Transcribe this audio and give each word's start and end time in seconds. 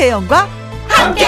김혜영과 0.00 0.48
함께. 0.88 1.26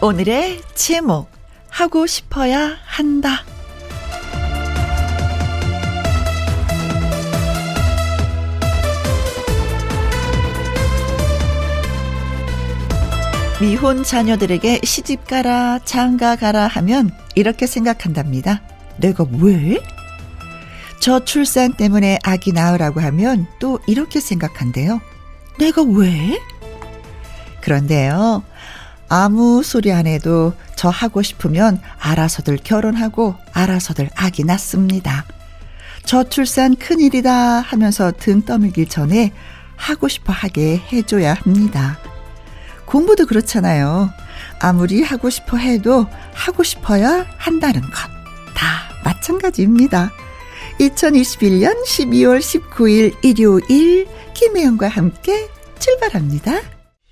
오늘의 0.00 0.60
제목 0.76 1.28
하고 1.68 2.06
싶어야 2.06 2.76
한다. 2.84 3.42
미혼 13.60 14.04
자녀들에게 14.04 14.82
시집 14.84 15.26
가라, 15.26 15.80
장가 15.84 16.36
가라 16.36 16.68
하면 16.68 17.10
이렇게 17.34 17.66
생각한답니다. 17.66 18.62
내가 19.00 19.24
왜? 19.40 19.78
저출산 21.00 21.72
때문에 21.72 22.18
아기 22.22 22.52
낳으라고 22.52 23.00
하면 23.00 23.46
또 23.58 23.78
이렇게 23.86 24.20
생각한대요. 24.20 25.00
내가 25.58 25.82
왜? 25.82 26.38
그런데요, 27.62 28.42
아무 29.08 29.62
소리 29.62 29.92
안 29.92 30.06
해도 30.06 30.54
저 30.76 30.88
하고 30.88 31.20
싶으면 31.22 31.80
알아서들 31.98 32.58
결혼하고 32.62 33.34
알아서들 33.52 34.08
아기 34.14 34.44
낳습니다. 34.44 35.24
저출산 36.04 36.76
큰일이다 36.76 37.32
하면서 37.60 38.12
등 38.12 38.42
떠밀기 38.42 38.86
전에 38.86 39.32
하고 39.76 40.08
싶어 40.08 40.32
하게 40.32 40.80
해줘야 40.92 41.34
합니다. 41.34 41.98
공부도 42.86 43.26
그렇잖아요. 43.26 44.10
아무리 44.58 45.02
하고 45.02 45.30
싶어 45.30 45.56
해도 45.56 46.06
하고 46.32 46.62
싶어야 46.62 47.26
한다는 47.36 47.82
것. 47.82 48.19
다 48.60 48.94
마찬가지입니다. 49.04 50.12
2021년 50.80 51.82
12월 51.82 52.40
19일 52.40 53.14
일요일 53.24 54.06
김혜영과 54.34 54.88
함께 54.88 55.48
출발합니다. 55.78 56.60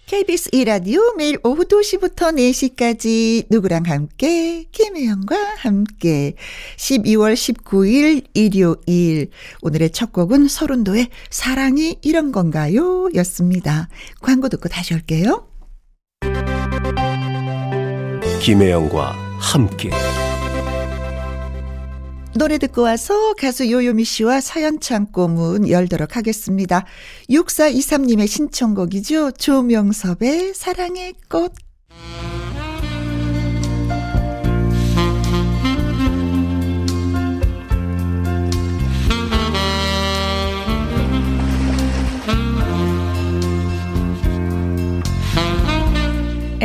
KBS 0.04 0.50
2라디오 0.50 1.16
매일 1.16 1.38
오후 1.42 1.64
2시부터 1.64 2.34
4시까지 2.34 3.46
누구랑 3.50 3.84
함께 3.86 4.64
김혜영과 4.72 5.36
함께 5.58 6.34
12월 6.76 7.34
19일 7.34 8.26
일요일 8.34 9.30
오늘의 9.62 9.90
첫 9.90 10.12
곡은 10.12 10.48
서른도의 10.48 11.08
사랑이 11.30 11.98
이런 12.02 12.32
건가요? 12.32 13.08
였습니다. 13.14 13.88
광고 14.20 14.48
듣고 14.50 14.68
다시 14.68 14.94
올게요. 14.94 15.46
김혜영과 18.40 19.12
함께 19.38 19.90
노래 22.38 22.58
듣고 22.58 22.82
와서 22.82 23.34
가수 23.34 23.68
요요미 23.68 24.04
씨와 24.04 24.40
사연 24.40 24.78
창고 24.78 25.26
문 25.26 25.68
열도록 25.68 26.16
하겠습니다. 26.16 26.86
6423님의 27.28 28.28
신청곡이죠. 28.28 29.32
조명섭의 29.32 30.54
사랑의 30.54 31.14
꽃. 31.28 31.67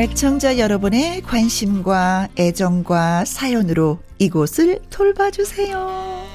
애청자 0.04 0.58
여러분의 0.58 1.22
관심과 1.22 2.28
애정과 2.38 3.24
사연으로 3.24 4.00
이곳을 4.20 4.82
돌봐주세요. 4.90 6.26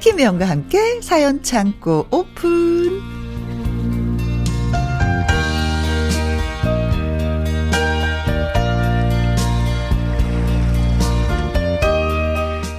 김혜영과 0.00 0.48
함께 0.48 1.02
사연 1.02 1.42
창고 1.42 2.06
오픈. 2.10 3.02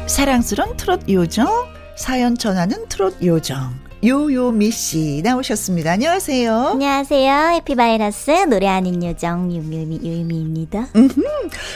사랑스런 0.08 0.76
트롯 0.76 1.08
요정, 1.08 1.48
사연 1.96 2.36
전하는 2.36 2.88
트롯 2.90 3.24
요정. 3.24 3.85
요요미 4.04 4.72
씨 4.72 5.22
나오셨습니다. 5.24 5.92
안녕하세요. 5.94 6.54
안녕하세요. 6.74 7.34
해피바이러스 7.56 8.32
노래하는 8.50 9.04
요정 9.04 9.52
요요미 9.52 10.00
요요미입니다. 10.04 10.88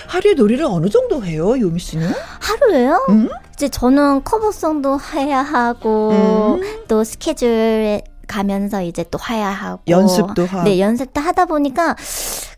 하루에 0.08 0.34
노래를 0.36 0.66
어느 0.66 0.90
정도 0.90 1.24
해요, 1.24 1.60
요미 1.60 1.80
씨는? 1.80 2.12
하루에요? 2.40 3.06
음? 3.10 3.30
이제 3.54 3.68
저는 3.70 4.24
커버송도 4.24 5.00
해야 5.16 5.42
하고 5.42 6.60
음. 6.62 6.84
또 6.88 7.04
스케줄 7.04 8.02
가면서 8.28 8.84
이제 8.84 9.04
또 9.10 9.18
해야 9.30 9.50
하고 9.50 9.82
연습도 9.88 10.46
하고. 10.46 10.64
네, 10.70 10.80
연습도 10.80 11.20
하다 11.22 11.46
보니까 11.46 11.96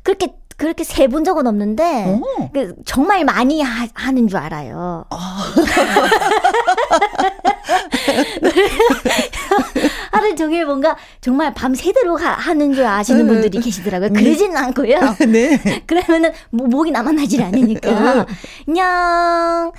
그렇게 0.03 0.33
그렇게 0.57 0.83
세 0.83 1.07
본 1.07 1.23
적은 1.23 1.47
없는데 1.47 2.19
어. 2.21 2.49
그 2.53 2.75
정말 2.85 3.25
많이 3.25 3.63
하, 3.63 3.87
하는 3.95 4.27
줄 4.27 4.37
알아요. 4.37 5.05
하루 10.11 10.35
종일 10.35 10.65
뭔가 10.65 10.95
정말 11.21 11.53
밤새도록 11.53 12.21
하, 12.21 12.31
하는 12.31 12.73
줄 12.73 12.85
아시는 12.85 13.27
분들이 13.27 13.59
계시더라고요. 13.59 14.09
그러지는 14.13 14.57
않고요. 14.57 14.99
네. 15.27 15.57
그러면은 15.85 16.31
뭐 16.49 16.67
목이 16.67 16.91
남아나질 16.91 17.41
않으니까 17.43 18.25
그냥 18.65 19.71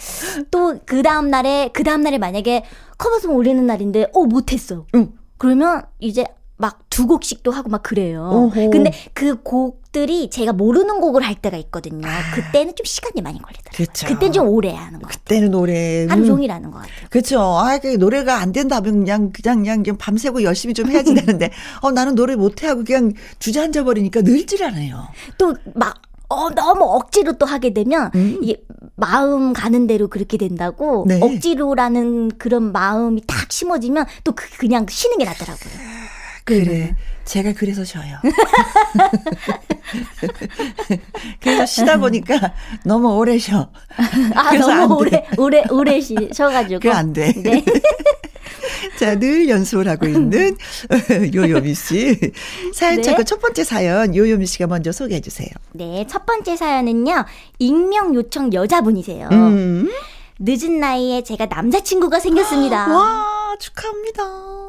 또 0.51 0.73
그 0.87 1.03
다음 1.03 1.31
날에 1.31 1.71
그 1.73 1.85
다음 1.85 2.03
날에 2.03 2.19
만약에 2.19 2.65
커버송 2.99 3.35
올리는 3.35 3.65
날인데 3.67 4.09
어 4.13 4.25
못했어. 4.25 4.87
응. 4.95 5.13
그러면 5.39 5.83
이제 5.99 6.25
막 6.63 6.83
두 6.93 7.07
곡씩도 7.07 7.51
하고 7.51 7.71
막 7.71 7.83
그래요. 7.83 8.29
어허. 8.31 8.69
근데 8.69 8.93
그 9.15 9.43
곡들이 9.43 10.29
제가 10.29 10.53
모르는 10.53 11.01
곡을 11.01 11.23
할 11.23 11.35
때가 11.35 11.57
있거든요. 11.57 12.07
그때는 12.35 12.75
좀 12.77 12.85
시간이 12.85 13.23
많이 13.23 13.41
걸리더라고요. 13.41 13.75
그렇죠. 13.75 14.07
그때는 14.09 14.33
좀 14.33 14.49
오래 14.49 14.75
하는 14.75 15.01
것 15.01 15.09
같아요. 15.09 15.23
그때는 15.25 15.51
노래. 15.51 16.07
하루 16.07 16.21
음. 16.23 16.27
종일 16.27 16.53
하는 16.53 16.71
것 16.71 16.81
같아요. 16.81 17.09
그렇죠. 17.09 17.41
아, 17.41 17.79
그 17.79 17.97
노래가 17.97 18.41
안 18.41 18.53
된다면 18.53 18.99
그냥 19.01 19.33
그냥 19.33 19.63
그냥 19.63 19.85
좀 19.85 19.97
밤새고 19.97 20.43
열심히 20.43 20.75
좀 20.75 20.91
해야지 20.91 21.15
되는데, 21.17 21.51
어 21.81 21.91
나는 21.91 22.15
노래 22.15 22.37
못 22.37 22.63
하고 22.63 22.85
그냥 22.85 23.15
주저앉아 23.39 23.85
버리니까 23.85 24.21
늘질 24.21 24.63
않아요. 24.63 25.09
또 25.39 25.55
막 25.75 25.95
어, 26.29 26.49
너무 26.51 26.85
억지로 26.85 27.35
또 27.35 27.45
하게 27.45 27.75
되면 27.75 28.11
음. 28.15 28.39
이게 28.43 28.63
마음 28.97 29.53
가는 29.53 29.87
대로 29.87 30.09
그렇게 30.09 30.39
된다고 30.39 31.05
네. 31.07 31.21
억지로라는 31.21 32.33
그런 32.39 32.73
마음이 32.73 33.23
딱 33.27 33.53
심어지면 33.53 34.07
또 34.25 34.33
그, 34.33 34.49
그냥 34.57 34.87
쉬는 34.89 35.19
게 35.19 35.25
낫더라고요. 35.27 35.73
그래. 36.45 36.97
제가 37.25 37.53
그래서 37.53 37.85
쉬어요. 37.85 38.17
그래서 41.41 41.67
쉬다 41.67 41.99
보니까 41.99 42.53
너무 42.85 43.17
오래 43.17 43.39
쉬어. 43.39 43.71
아 44.35 44.55
너무 44.57 45.09
돼. 45.09 45.25
오래 45.39 45.39
오래 45.39 45.65
오래 45.71 46.01
쉬셔가지고 46.01 46.81
그게 46.81 46.91
안 46.91 47.13
돼. 47.13 47.33
네. 47.33 47.65
자, 48.99 49.19
늘 49.19 49.49
연습을 49.49 49.89
하고 49.89 50.07
있는 50.07 50.57
요요미 51.35 51.75
씨. 51.75 52.19
사연 52.75 52.97
네. 52.97 53.03
찾고 53.03 53.25
첫 53.25 53.41
번째 53.41 53.65
사연 53.65 54.15
요요미 54.15 54.47
씨가 54.47 54.67
먼저 54.67 54.93
소개해 54.93 55.21
주세요. 55.21 55.49
네, 55.73 56.07
첫 56.09 56.27
번째 56.27 56.57
사연은요. 56.57 57.25
익명 57.59 58.15
요청 58.15 58.53
여자분이세요. 58.53 59.29
음. 59.33 59.91
늦은 60.39 60.81
나이에 60.81 61.23
제가 61.23 61.47
남자친구가 61.47 62.21
생겼습니다. 62.21 62.87
와, 62.93 63.57
축하합니다. 63.59 64.23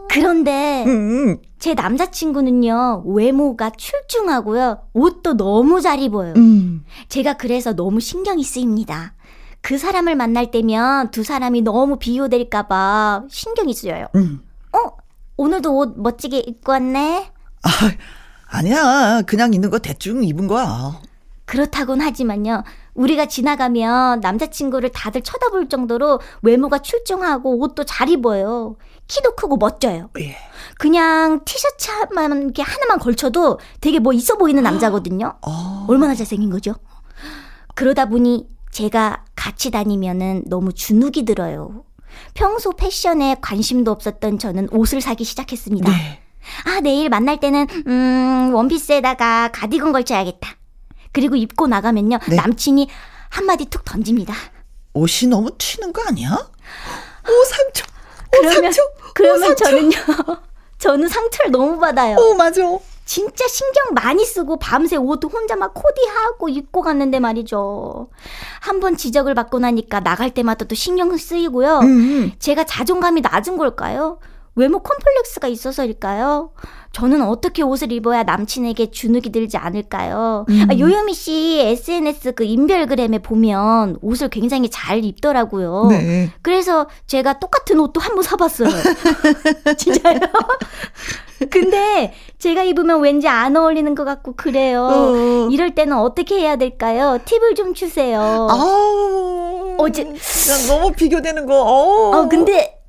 그런데 0.09 0.83
음. 0.85 1.37
제 1.63 1.75
남자친구는요. 1.75 3.03
외모가 3.05 3.69
출중하고요. 3.69 4.79
옷도 4.91 5.37
너무 5.37 5.79
잘 5.79 6.01
입어요. 6.01 6.33
음. 6.35 6.83
제가 7.07 7.37
그래서 7.37 7.73
너무 7.73 8.01
신경이 8.01 8.43
쓰입니다. 8.43 9.13
그 9.61 9.77
사람을 9.77 10.15
만날 10.15 10.51
때면 10.51 11.11
두 11.11 11.23
사람이 11.23 11.61
너무 11.61 11.95
비교될까봐 11.99 13.27
신경이 13.29 13.73
쓰여요. 13.73 14.07
음. 14.15 14.41
어? 14.73 14.97
오늘도 15.37 15.77
옷 15.77 15.93
멋지게 15.95 16.39
입고 16.39 16.73
왔네? 16.73 17.31
아, 17.61 17.69
아니야. 18.49 19.21
그냥 19.25 19.53
있는 19.53 19.69
거 19.69 19.79
대충 19.79 20.21
입은 20.21 20.47
거야. 20.47 20.99
그렇다곤 21.45 22.01
하지만요. 22.01 22.65
우리가 22.93 23.27
지나가면 23.27 24.19
남자친구를 24.19 24.89
다들 24.89 25.21
쳐다볼 25.21 25.69
정도로 25.69 26.19
외모가 26.41 26.79
출중하고 26.79 27.57
옷도 27.59 27.85
잘 27.85 28.09
입어요. 28.09 28.75
키도 29.07 29.35
크고 29.35 29.55
멋져요. 29.55 30.09
예. 30.19 30.35
그냥 30.83 31.39
티셔츠만 31.45 32.41
이렇게 32.41 32.61
하나만 32.61 32.99
걸쳐도 32.99 33.57
되게 33.79 33.99
뭐 33.99 34.11
있어 34.11 34.35
보이는 34.35 34.61
남자거든요. 34.61 35.37
어. 35.41 35.85
얼마나 35.87 36.13
잘생긴 36.13 36.49
거죠? 36.49 36.75
그러다 37.73 38.09
보니 38.09 38.49
제가 38.69 39.23
같이 39.33 39.71
다니면은 39.71 40.43
너무 40.45 40.73
주눅이 40.73 41.23
들어요. 41.23 41.85
평소 42.33 42.71
패션에 42.73 43.37
관심도 43.39 43.91
없었던 43.91 44.39
저는 44.39 44.67
옷을 44.73 44.99
사기 44.99 45.23
시작했습니다. 45.23 45.89
네. 45.89 46.21
아, 46.65 46.81
내일 46.81 47.07
만날 47.07 47.39
때는, 47.39 47.65
음, 47.87 48.51
원피스에다가 48.53 49.51
가디건 49.53 49.93
걸쳐야겠다. 49.93 50.49
그리고 51.13 51.37
입고 51.37 51.67
나가면요, 51.67 52.19
네. 52.27 52.35
남친이 52.35 52.89
한마디 53.29 53.67
툭 53.67 53.85
던집니다. 53.85 54.33
옷이 54.91 55.29
너무 55.29 55.49
튀는 55.57 55.93
거 55.93 56.03
아니야? 56.09 56.31
오, 57.29 57.45
상처. 57.45 57.85
오, 57.85 58.41
그러면 58.41 58.63
상처. 58.63 58.81
그러면 59.13 59.37
오, 59.37 59.45
상처. 59.45 59.63
저는요. 59.63 59.95
저는 60.83 61.07
상처를 61.07 61.51
너무 61.51 61.79
받아요. 61.79 62.17
오, 62.17 62.33
맞아. 62.33 62.61
진짜 63.05 63.47
신경 63.47 63.93
많이 63.93 64.25
쓰고 64.25 64.57
밤새 64.59 64.97
옷 64.97 65.23
혼자 65.25 65.55
막 65.55 65.73
코디하고 65.73 66.49
입고 66.49 66.81
갔는데 66.81 67.19
말이죠. 67.19 68.09
한 68.59 68.79
번 68.81 68.97
지적을 68.97 69.33
받고 69.33 69.59
나니까 69.59 70.01
나갈 70.01 70.31
때마다 70.31 70.65
또 70.65 70.75
신경 70.75 71.15
쓰이고요. 71.15 71.79
음. 71.79 72.31
제가 72.39 72.65
자존감이 72.65 73.21
낮은 73.21 73.57
걸까요? 73.57 74.19
외모 74.55 74.79
컴플렉스가 74.79 75.47
있어서일까요? 75.47 76.51
저는 76.91 77.23
어떻게 77.23 77.63
옷을 77.63 77.91
입어야 77.91 78.21
남친에게 78.21 78.91
주눅이 78.91 79.31
들지 79.31 79.57
않을까요? 79.57 80.45
음. 80.47 80.67
아, 80.69 80.77
요요미 80.77 81.13
씨 81.15 81.59
SNS 81.59 82.33
그 82.33 82.43
인별그램에 82.43 83.17
보면 83.19 83.97
옷을 84.03 84.29
굉장히 84.29 84.69
잘 84.69 85.03
입더라고요. 85.03 85.87
네. 85.89 86.29
그래서 86.43 86.87
제가 87.07 87.39
똑같은 87.39 87.79
옷도 87.79 87.99
한 87.99 88.13
번 88.13 88.21
사봤어요. 88.23 88.69
진짜요? 89.75 90.19
근데 91.49 92.13
제가 92.37 92.61
입으면 92.63 93.01
왠지 93.01 93.27
안 93.27 93.55
어울리는 93.57 93.95
것 93.95 94.03
같고 94.05 94.35
그래요. 94.35 94.83
어. 94.83 95.49
이럴 95.51 95.73
때는 95.73 95.97
어떻게 95.97 96.39
해야 96.39 96.57
될까요? 96.57 97.17
팁을 97.25 97.55
좀 97.55 97.73
주세요. 97.73 98.21
아우. 98.51 99.75
어제- 99.79 100.03
난 100.03 100.67
너무 100.67 100.91
비교되는 100.93 101.45
거. 101.47 101.59
어. 101.63 102.17
어, 102.19 102.29
근데 102.29 102.79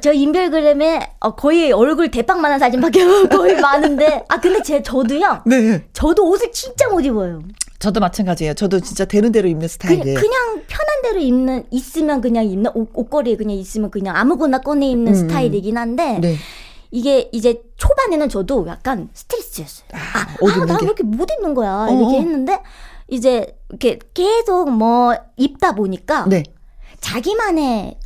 저 0.00 0.12
인별그램에 0.12 1.16
어, 1.20 1.34
거의 1.34 1.70
얼굴 1.70 2.10
대빵만한 2.10 2.58
사진밖에 2.58 3.04
거의 3.28 3.60
많은데 3.60 4.24
아 4.28 4.40
근데 4.40 4.62
제 4.62 4.82
저도요. 4.82 5.42
네. 5.46 5.84
저도 5.92 6.28
옷을 6.30 6.50
진짜 6.50 6.88
못 6.88 7.00
입어요. 7.04 7.42
저도 7.78 8.00
마찬가지예요. 8.00 8.54
저도 8.54 8.80
진짜 8.80 9.04
되는 9.04 9.32
대로 9.32 9.48
입는 9.48 9.68
스타일이에요. 9.68 10.18
그 10.18 10.26
냥 10.26 10.62
편한 10.66 11.02
대로 11.02 11.20
입는 11.20 11.64
있으면 11.70 12.20
그냥 12.20 12.44
입는 12.46 12.70
옷, 12.74 12.88
옷걸이에 12.94 13.36
그냥 13.36 13.56
있으면 13.56 13.90
그냥 13.90 14.16
아무거나 14.16 14.58
꺼내 14.60 14.86
입는 14.88 15.12
음, 15.12 15.14
스타일이긴 15.14 15.76
한데 15.76 16.18
네. 16.20 16.36
이게 16.90 17.28
이제 17.32 17.62
초반에는 17.76 18.28
저도 18.28 18.66
약간 18.68 19.08
스트레스였어요. 19.12 19.88
아, 19.92 20.36
옷 20.40 20.50
아, 20.50 20.54
입는 20.54 20.66
나 20.68 20.76
게. 20.78 20.84
왜 20.84 20.86
이렇게 20.86 21.02
못 21.02 21.28
입는 21.30 21.54
거야? 21.54 21.86
어, 21.88 21.92
이렇게 21.92 22.16
어. 22.16 22.20
했는데 22.20 22.60
이제 23.08 23.58
이렇게 23.68 23.98
계속 24.14 24.70
뭐 24.70 25.14
입다 25.36 25.74
보니까 25.74 26.24
네. 26.28 26.44
자기만의 27.00 27.98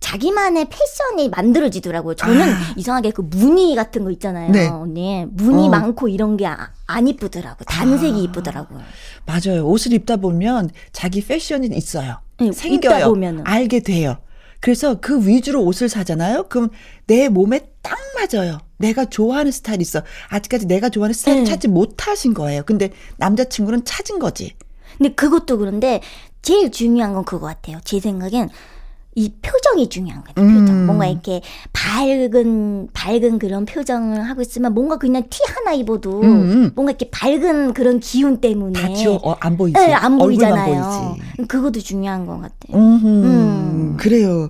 자기만의 0.00 0.66
패션이 0.70 1.28
만들어지더라고요. 1.28 2.14
저는 2.14 2.48
아. 2.48 2.56
이상하게 2.76 3.10
그 3.10 3.20
무늬 3.20 3.76
같은 3.76 4.02
거 4.02 4.10
있잖아요, 4.10 4.50
네. 4.50 4.66
언니. 4.66 5.26
무늬 5.30 5.66
어. 5.66 5.70
많고 5.70 6.08
이런 6.08 6.36
게안 6.36 7.06
이쁘더라고. 7.06 7.64
단색이 7.64 8.14
아. 8.18 8.22
이쁘더라고요. 8.24 8.80
맞아요. 9.26 9.66
옷을 9.66 9.92
입다 9.92 10.16
보면 10.16 10.70
자기 10.92 11.24
패션이 11.24 11.68
있어요. 11.74 12.16
네, 12.40 12.50
생겨요. 12.50 13.08
보면은. 13.08 13.44
알게 13.46 13.80
돼요. 13.80 14.16
그래서 14.60 15.00
그 15.00 15.26
위주로 15.26 15.62
옷을 15.64 15.88
사잖아요. 15.88 16.44
그럼 16.48 16.70
내 17.06 17.28
몸에 17.28 17.70
딱 17.82 17.96
맞아요. 18.16 18.58
내가 18.78 19.04
좋아하는 19.06 19.52
스타일이 19.52 19.82
있어. 19.82 20.02
아직까지 20.28 20.66
내가 20.66 20.88
좋아하는 20.88 21.14
스타일 21.14 21.38
네. 21.38 21.44
찾지 21.44 21.68
못하신 21.68 22.34
거예요. 22.34 22.62
근데 22.64 22.90
남자친구는 23.18 23.84
찾은 23.84 24.18
거지. 24.18 24.54
근데 24.98 25.14
그것도 25.14 25.58
그런데 25.58 26.00
제일 26.42 26.70
중요한 26.70 27.14
건 27.14 27.24
그거 27.24 27.46
같아요. 27.46 27.78
제 27.84 28.00
생각엔 28.00 28.48
이 29.16 29.32
표정이 29.42 29.88
중요한 29.88 30.22
거예요. 30.22 30.34
표정. 30.34 30.68
음. 30.76 30.86
뭔가 30.86 31.06
이렇게 31.06 31.42
밝은 31.72 32.88
밝은 32.92 33.38
그런 33.40 33.64
표정을 33.64 34.22
하고 34.28 34.40
있으면 34.40 34.72
뭔가 34.72 34.98
그냥 34.98 35.24
티 35.28 35.40
하나 35.52 35.72
입어도 35.72 36.20
음, 36.20 36.24
음. 36.24 36.72
뭔가 36.76 36.92
이렇게 36.92 37.10
밝은 37.10 37.74
그런 37.74 37.98
기운 37.98 38.40
때문에 38.40 38.80
다 38.80 38.94
지워 38.94 39.16
어, 39.22 39.36
안 39.40 39.56
보이지. 39.56 39.78
네, 39.78 39.92
안 39.92 40.16
보이잖아요. 40.16 41.18
보이지. 41.36 41.48
그것도 41.48 41.80
중요한 41.80 42.24
것 42.26 42.34
같아요. 42.40 42.76
음. 42.76 43.96
그래요. 43.98 44.48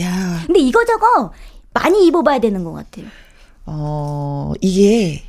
야, 0.00 0.42
근데 0.46 0.60
이거 0.60 0.84
저거 0.84 1.32
많이 1.74 2.06
입어봐야 2.06 2.40
되는 2.40 2.64
것 2.64 2.72
같아요. 2.72 3.06
어, 3.66 4.52
이게 4.62 5.24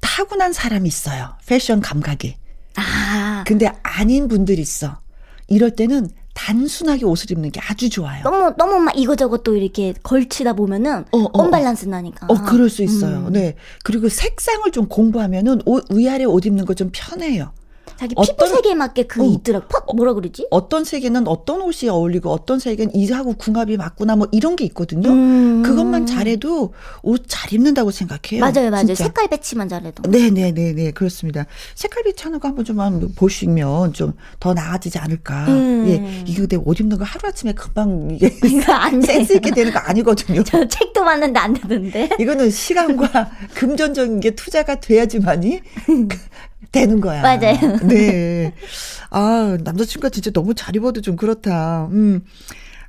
타고난 0.00 0.52
사람이 0.52 0.88
있어요. 0.88 1.34
패션 1.46 1.80
감각이. 1.80 2.34
아, 2.76 3.44
근데 3.46 3.70
아닌 3.82 4.26
분들이 4.26 4.62
있어. 4.62 4.98
이럴 5.48 5.76
때는 5.76 6.08
단순하게 6.46 7.04
옷을 7.04 7.30
입는 7.32 7.50
게 7.50 7.60
아주 7.68 7.90
좋아요. 7.90 8.22
너무 8.24 8.54
너무 8.56 8.78
막 8.80 8.96
이거저거 8.96 9.38
또 9.38 9.54
이렇게 9.56 9.92
걸치다 10.02 10.54
보면은 10.54 11.04
어, 11.12 11.18
어, 11.18 11.30
언밸런스 11.32 11.86
나니까. 11.86 12.26
어, 12.30 12.34
그럴 12.44 12.70
수 12.70 12.82
있어요. 12.82 13.26
음. 13.26 13.32
네. 13.32 13.56
그리고 13.84 14.08
색상을 14.08 14.70
좀 14.72 14.86
공부하면은 14.88 15.60
옷, 15.66 15.84
위아래 15.92 16.24
옷 16.24 16.46
입는 16.46 16.64
거 16.64 16.74
좀 16.74 16.88
편해요. 16.92 17.52
자기 18.00 18.14
어떤- 18.16 18.34
피부색에 18.34 18.74
맞게 18.74 19.02
그게 19.02 19.26
어. 19.26 19.30
있더라고. 19.30 19.66
퍽 19.68 19.94
뭐라 19.94 20.14
그러지? 20.14 20.46
어떤 20.50 20.84
색에는 20.84 21.28
어떤 21.28 21.60
옷이 21.60 21.90
어울리고 21.90 22.30
어떤 22.30 22.58
색은 22.58 22.94
이하고 22.94 23.34
궁합이 23.34 23.76
맞구나 23.76 24.16
뭐 24.16 24.26
이런 24.32 24.56
게 24.56 24.64
있거든요. 24.64 25.10
음. 25.10 25.62
그것만 25.62 26.06
잘해도 26.06 26.72
옷 27.02 27.24
잘 27.28 27.52
입는다고 27.52 27.90
생각해요. 27.90 28.40
맞아요, 28.40 28.70
맞아요. 28.70 28.86
진짜. 28.86 29.04
색깔 29.04 29.28
배치만 29.28 29.68
잘해도. 29.68 30.10
네 30.10 30.30
네 30.30 30.50
네 30.52 30.72
네 30.72 30.90
그렇습니다. 30.92 31.44
색깔 31.74 32.04
비치하는 32.04 32.40
거 32.40 32.48
한번 32.48 32.64
좀 32.64 32.80
한번 32.80 33.12
보시면 33.14 33.92
좀 33.92 34.14
더 34.40 34.54
나아지지 34.54 34.98
않을까. 34.98 35.46
음. 35.48 35.84
예, 35.86 36.22
이게 36.26 36.38
근데 36.40 36.56
옷 36.56 36.80
입는 36.80 36.96
거 36.96 37.04
하루 37.04 37.28
아침에 37.28 37.52
금방 37.52 38.08
이게. 38.12 38.30
센스 39.04 39.34
있게 39.34 39.50
되는 39.50 39.70
거 39.72 39.78
아니거든요. 39.78 40.42
저 40.44 40.66
책도 40.66 41.04
봤는데 41.04 41.38
안 41.38 41.52
되던데. 41.52 42.08
이거는 42.18 42.50
시간과 42.50 43.30
금전적인 43.54 44.20
게 44.20 44.30
투자가 44.34 44.80
돼야지만이 44.80 45.60
되는 46.72 47.00
거야. 47.00 47.22
맞아요. 47.22 47.78
네. 47.82 48.52
아, 49.10 49.56
남자친구가 49.62 50.10
진짜 50.10 50.30
너무 50.30 50.54
잘 50.54 50.76
입어도 50.76 51.00
좀 51.00 51.16
그렇다. 51.16 51.88
음. 51.90 52.22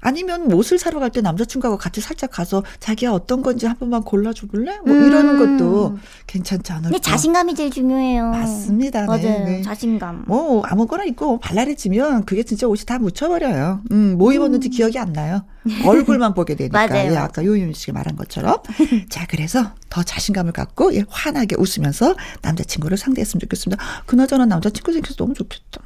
아니면 0.02 0.52
옷을 0.52 0.78
사러 0.80 1.00
갈 1.00 1.12
때 1.12 1.20
남자친구하고 1.22 1.78
같이 1.78 2.00
살짝 2.02 2.32
가서 2.32 2.64
자기야 2.80 3.12
어떤 3.12 3.42
건지 3.42 3.66
한 3.66 3.78
번만 3.78 4.02
골라줘 4.04 4.48
볼래? 4.48 4.80
뭐 4.86 4.96
이러는 4.96 5.40
음. 5.42 5.58
것도 5.58 5.98
괜찮지 6.28 6.72
않을까. 6.72 6.90
근데 6.90 7.00
자신감이 7.02 7.54
제일 7.54 7.70
중요해요. 7.70 8.32
맞습니다. 8.32 9.02
네, 9.02 9.06
맞아요. 9.08 9.46
네. 9.46 9.62
자신감. 9.62 10.24
뭐 10.28 10.64
아무거나 10.66 11.04
입고 11.04 11.40
발랄해지면 11.40 12.24
그게 12.26 12.44
진짜 12.44 12.66
옷이 12.68 12.86
다 12.86 12.98
묻혀버려요. 13.00 13.82
음, 13.92 14.18
뭐 14.18 14.32
입었는지 14.34 14.70
기억이 14.70 14.98
안 15.00 15.12
나요. 15.14 15.44
얼굴만 15.86 16.34
보게 16.34 16.56
되니까. 16.56 16.88
맞아요. 16.88 17.12
예, 17.12 17.18
아까 17.18 17.44
요윤 17.44 17.74
씨가 17.74 17.94
말한 17.94 18.16
것처럼. 18.16 18.58
자, 19.10 19.26
그래서 19.30 19.72
더 19.90 20.02
자신감을 20.02 20.54
갖고 20.54 20.96
예, 20.96 21.04
환하게 21.10 21.58
웃으면서 21.60 22.16
남자친구를 22.42 22.98
상대했으면 22.98 23.42
좋겠습니다. 23.42 23.84
그나저나 24.06 24.46
남자친구 24.46 24.94
생겨서 24.94 25.16
너무 25.16 25.34
좋겠다. 25.34 25.82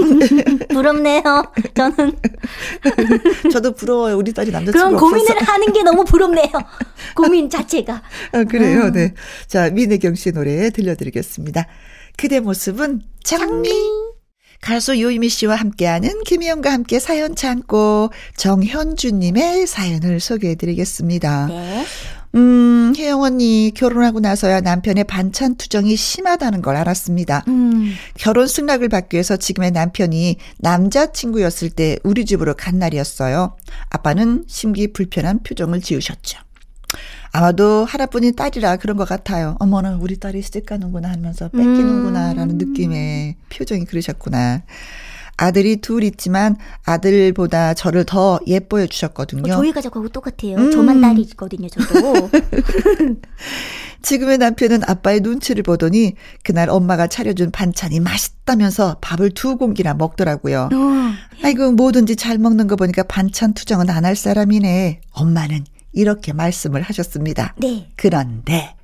부럽네요. 0.70 1.22
저는 1.74 2.16
저도 3.52 3.72
부러워요. 3.72 4.16
우리 4.16 4.32
딸이 4.32 4.50
남자친구 4.50 4.72
그런 4.78 4.94
없어서. 4.94 5.10
고민을 5.10 5.42
하는 5.42 5.72
게 5.72 5.82
너무 5.82 6.04
부럽네요. 6.04 6.50
고민 7.14 7.48
자체가. 7.50 8.02
아, 8.32 8.44
그래요. 8.44 8.84
음. 8.86 8.92
네. 8.92 9.14
자, 9.46 9.70
민혜경 9.70 10.14
씨 10.14 10.32
노래 10.32 10.70
들려드리겠습니다. 10.70 11.66
그대 12.16 12.40
모습은 12.40 13.02
장미. 13.22 13.70
가수 14.62 14.98
요이미 15.00 15.28
씨와 15.28 15.54
함께하는 15.56 16.22
김희영과 16.24 16.72
함께 16.72 16.98
사연 16.98 17.36
창고 17.36 18.10
정현주님의 18.38 19.66
사연을 19.66 20.18
소개해드리겠습니다. 20.18 21.46
네. 21.48 21.84
음, 22.34 22.92
혜영 22.96 23.22
언니 23.22 23.72
결혼하고 23.74 24.20
나서야 24.20 24.60
남편의 24.60 25.04
반찬 25.04 25.56
투정이 25.56 25.96
심하다는 25.96 26.62
걸 26.62 26.76
알았습니다. 26.76 27.44
음. 27.48 27.92
결혼 28.16 28.46
승낙을 28.46 28.88
받기 28.88 29.16
위해서 29.16 29.36
지금의 29.36 29.70
남편이 29.70 30.36
남자친구였을 30.58 31.70
때 31.70 31.98
우리 32.02 32.24
집으로 32.24 32.54
간 32.54 32.78
날이었어요. 32.78 33.56
아빠는 33.90 34.44
심기 34.46 34.92
불편한 34.92 35.42
표정을 35.42 35.80
지으셨죠. 35.80 36.38
아마도 37.32 37.84
하나뿐인 37.84 38.34
딸이라 38.34 38.76
그런 38.76 38.96
것 38.96 39.06
같아요. 39.06 39.56
어머나 39.58 39.98
우리 40.00 40.18
딸이 40.18 40.40
시집 40.42 40.66
가는구나 40.66 41.10
하면서 41.10 41.48
뺏기는구나 41.48 42.32
라는 42.32 42.54
음. 42.54 42.58
느낌의 42.58 43.36
표정이 43.50 43.84
그러셨구나. 43.84 44.62
아들이 45.38 45.76
둘 45.76 46.02
있지만 46.04 46.56
아들보다 46.84 47.74
저를 47.74 48.04
더 48.04 48.38
예뻐해 48.46 48.86
주셨거든요. 48.86 49.52
저희 49.52 49.70
가족하고 49.72 50.08
똑같아요. 50.08 50.56
음. 50.56 50.70
저만 50.70 51.00
딸이거든요, 51.00 51.68
저도. 51.68 52.30
지금의 54.02 54.38
남편은 54.38 54.82
아빠의 54.86 55.20
눈치를 55.20 55.62
보더니 55.62 56.14
그날 56.44 56.70
엄마가 56.70 57.06
차려준 57.08 57.50
반찬이 57.50 57.98
맛있다면서 58.00 58.98
밥을 59.00 59.30
두 59.30 59.56
공기나 59.56 59.94
먹더라고요. 59.94 60.68
어. 60.72 61.12
아이고 61.42 61.72
뭐든지 61.72 62.16
잘 62.16 62.38
먹는 62.38 62.66
거 62.68 62.76
보니까 62.76 63.02
반찬 63.02 63.52
투정은 63.54 63.90
안 63.90 64.04
할 64.06 64.14
사람이네. 64.14 65.00
엄마는 65.10 65.64
이렇게 65.92 66.32
말씀을 66.32 66.82
하셨습니다. 66.82 67.54
네. 67.58 67.88
그런데 67.96 68.76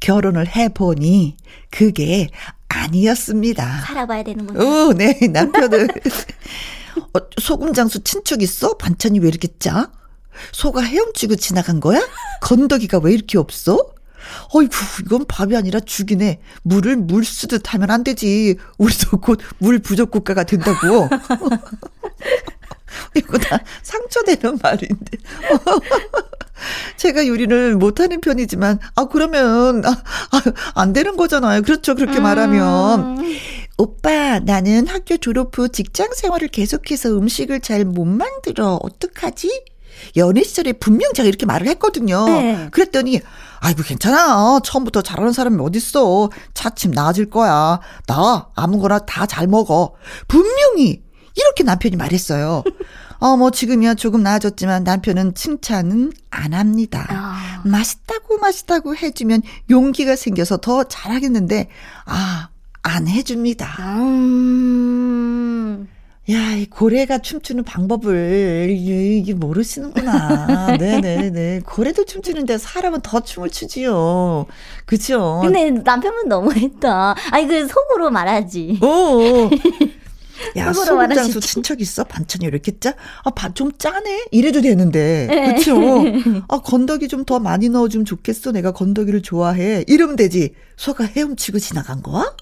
결혼을 0.00 0.46
해보니 0.56 1.36
그게 1.70 2.28
아니었습니다. 2.72 3.80
살아봐야 3.86 4.22
되는구나. 4.22 4.64
오, 4.64 4.92
네, 4.92 5.18
남편은 5.30 5.88
어, 7.14 7.18
소금 7.40 7.72
장수 7.72 8.02
친척 8.02 8.42
있어? 8.42 8.76
반찬이 8.76 9.18
왜 9.20 9.28
이렇게 9.28 9.48
짜? 9.58 9.90
소가 10.52 10.80
헤엄치고 10.82 11.36
지나간 11.36 11.80
거야? 11.80 12.00
건더기가 12.40 12.98
왜 12.98 13.12
이렇게 13.12 13.38
없어? 13.38 13.92
어이구, 14.54 14.74
이건 15.04 15.24
밥이 15.26 15.56
아니라 15.56 15.80
죽이네. 15.80 16.40
물을 16.62 16.96
물 16.96 17.24
쓰듯 17.24 17.74
하면 17.74 17.90
안 17.90 18.04
되지. 18.04 18.56
우리도 18.78 19.20
곧 19.20 19.40
물 19.58 19.78
부족 19.80 20.10
국가가 20.10 20.44
된다고. 20.44 21.08
이거 23.16 23.38
다 23.38 23.58
상처되는 23.82 24.58
말인데. 24.62 25.18
제가 26.96 27.26
요리를 27.26 27.76
못하는 27.76 28.20
편이지만, 28.20 28.78
아, 28.94 29.06
그러면, 29.06 29.84
아, 29.84 29.90
아, 30.30 30.42
안 30.74 30.92
되는 30.92 31.16
거잖아요. 31.16 31.62
그렇죠. 31.62 31.94
그렇게 31.94 32.18
음. 32.18 32.22
말하면. 32.24 33.18
오빠, 33.78 34.38
나는 34.38 34.86
학교 34.86 35.16
졸업 35.16 35.56
후 35.58 35.68
직장 35.68 36.10
생활을 36.14 36.48
계속해서 36.48 37.10
음식을 37.18 37.60
잘 37.60 37.84
못 37.84 38.04
만들어. 38.04 38.78
어떡하지? 38.82 39.64
연애 40.16 40.42
시절에 40.42 40.72
분명 40.74 41.12
제가 41.14 41.28
이렇게 41.28 41.46
말을 41.46 41.66
했거든요. 41.68 42.24
네. 42.26 42.68
그랬더니, 42.70 43.20
아이고, 43.60 43.82
괜찮아. 43.82 44.60
처음부터 44.62 45.02
잘하는 45.02 45.32
사람이 45.32 45.60
어딨어. 45.60 46.30
차츰 46.54 46.92
나아질 46.92 47.30
거야. 47.30 47.80
나 48.06 48.48
아무거나 48.54 49.00
다 49.00 49.26
잘 49.26 49.46
먹어. 49.48 49.94
분명히 50.28 51.02
이렇게 51.34 51.62
남편이 51.64 51.96
말했어요. 51.96 52.62
어, 53.18 53.36
뭐 53.36 53.50
지금이야 53.50 53.94
조금 53.94 54.22
나아졌지만 54.22 54.84
남편은 54.84 55.34
칭찬은 55.34 56.12
안 56.30 56.54
합니다. 56.54 57.06
아. 57.08 57.62
맛있다고 57.64 58.38
맛있다고 58.38 58.96
해주면 58.96 59.42
용기가 59.70 60.16
생겨서 60.16 60.56
더 60.56 60.84
잘하겠는데, 60.84 61.68
아, 62.04 62.48
안 62.82 63.06
해줍니다. 63.06 63.76
음. 64.00 65.88
야, 66.30 66.52
이 66.54 66.66
고래가 66.66 67.18
춤추는 67.18 67.64
방법을 67.64 68.68
이게 68.70 69.34
모르시는구나. 69.34 70.76
네네네. 70.78 71.62
고래도 71.66 72.04
춤추는데 72.04 72.58
사람은 72.58 73.00
더 73.02 73.20
춤을 73.20 73.50
추지요. 73.50 74.46
그죠? 74.86 75.40
근데 75.42 75.70
남편분 75.70 76.28
너무했다. 76.28 77.16
아니, 77.32 77.46
그 77.48 77.66
속으로 77.66 78.10
말하지. 78.10 78.78
오. 78.82 79.50
야, 80.56 80.72
소장수 80.72 81.40
친척 81.40 81.80
있어? 81.80 82.04
반찬이 82.04 82.44
이렇게 82.46 82.78
짜? 82.78 82.94
아, 83.24 83.30
반, 83.30 83.54
좀 83.54 83.72
짜네? 83.78 84.26
이래도 84.30 84.60
되는데. 84.60 85.26
네. 85.30 85.54
그쵸? 85.54 85.76
아, 86.48 86.58
건더기 86.60 87.08
좀 87.08 87.22
더 87.24 87.38
많이 87.38 87.68
넣어주면 87.68 88.04
좋겠어. 88.04 88.50
내가 88.52 88.72
건더기를 88.72 89.22
좋아해. 89.22 89.84
이러면 89.86 90.16
되지. 90.16 90.54
소가 90.76 91.04
헤엄치고 91.04 91.58
지나간 91.60 92.02
거야? 92.02 92.34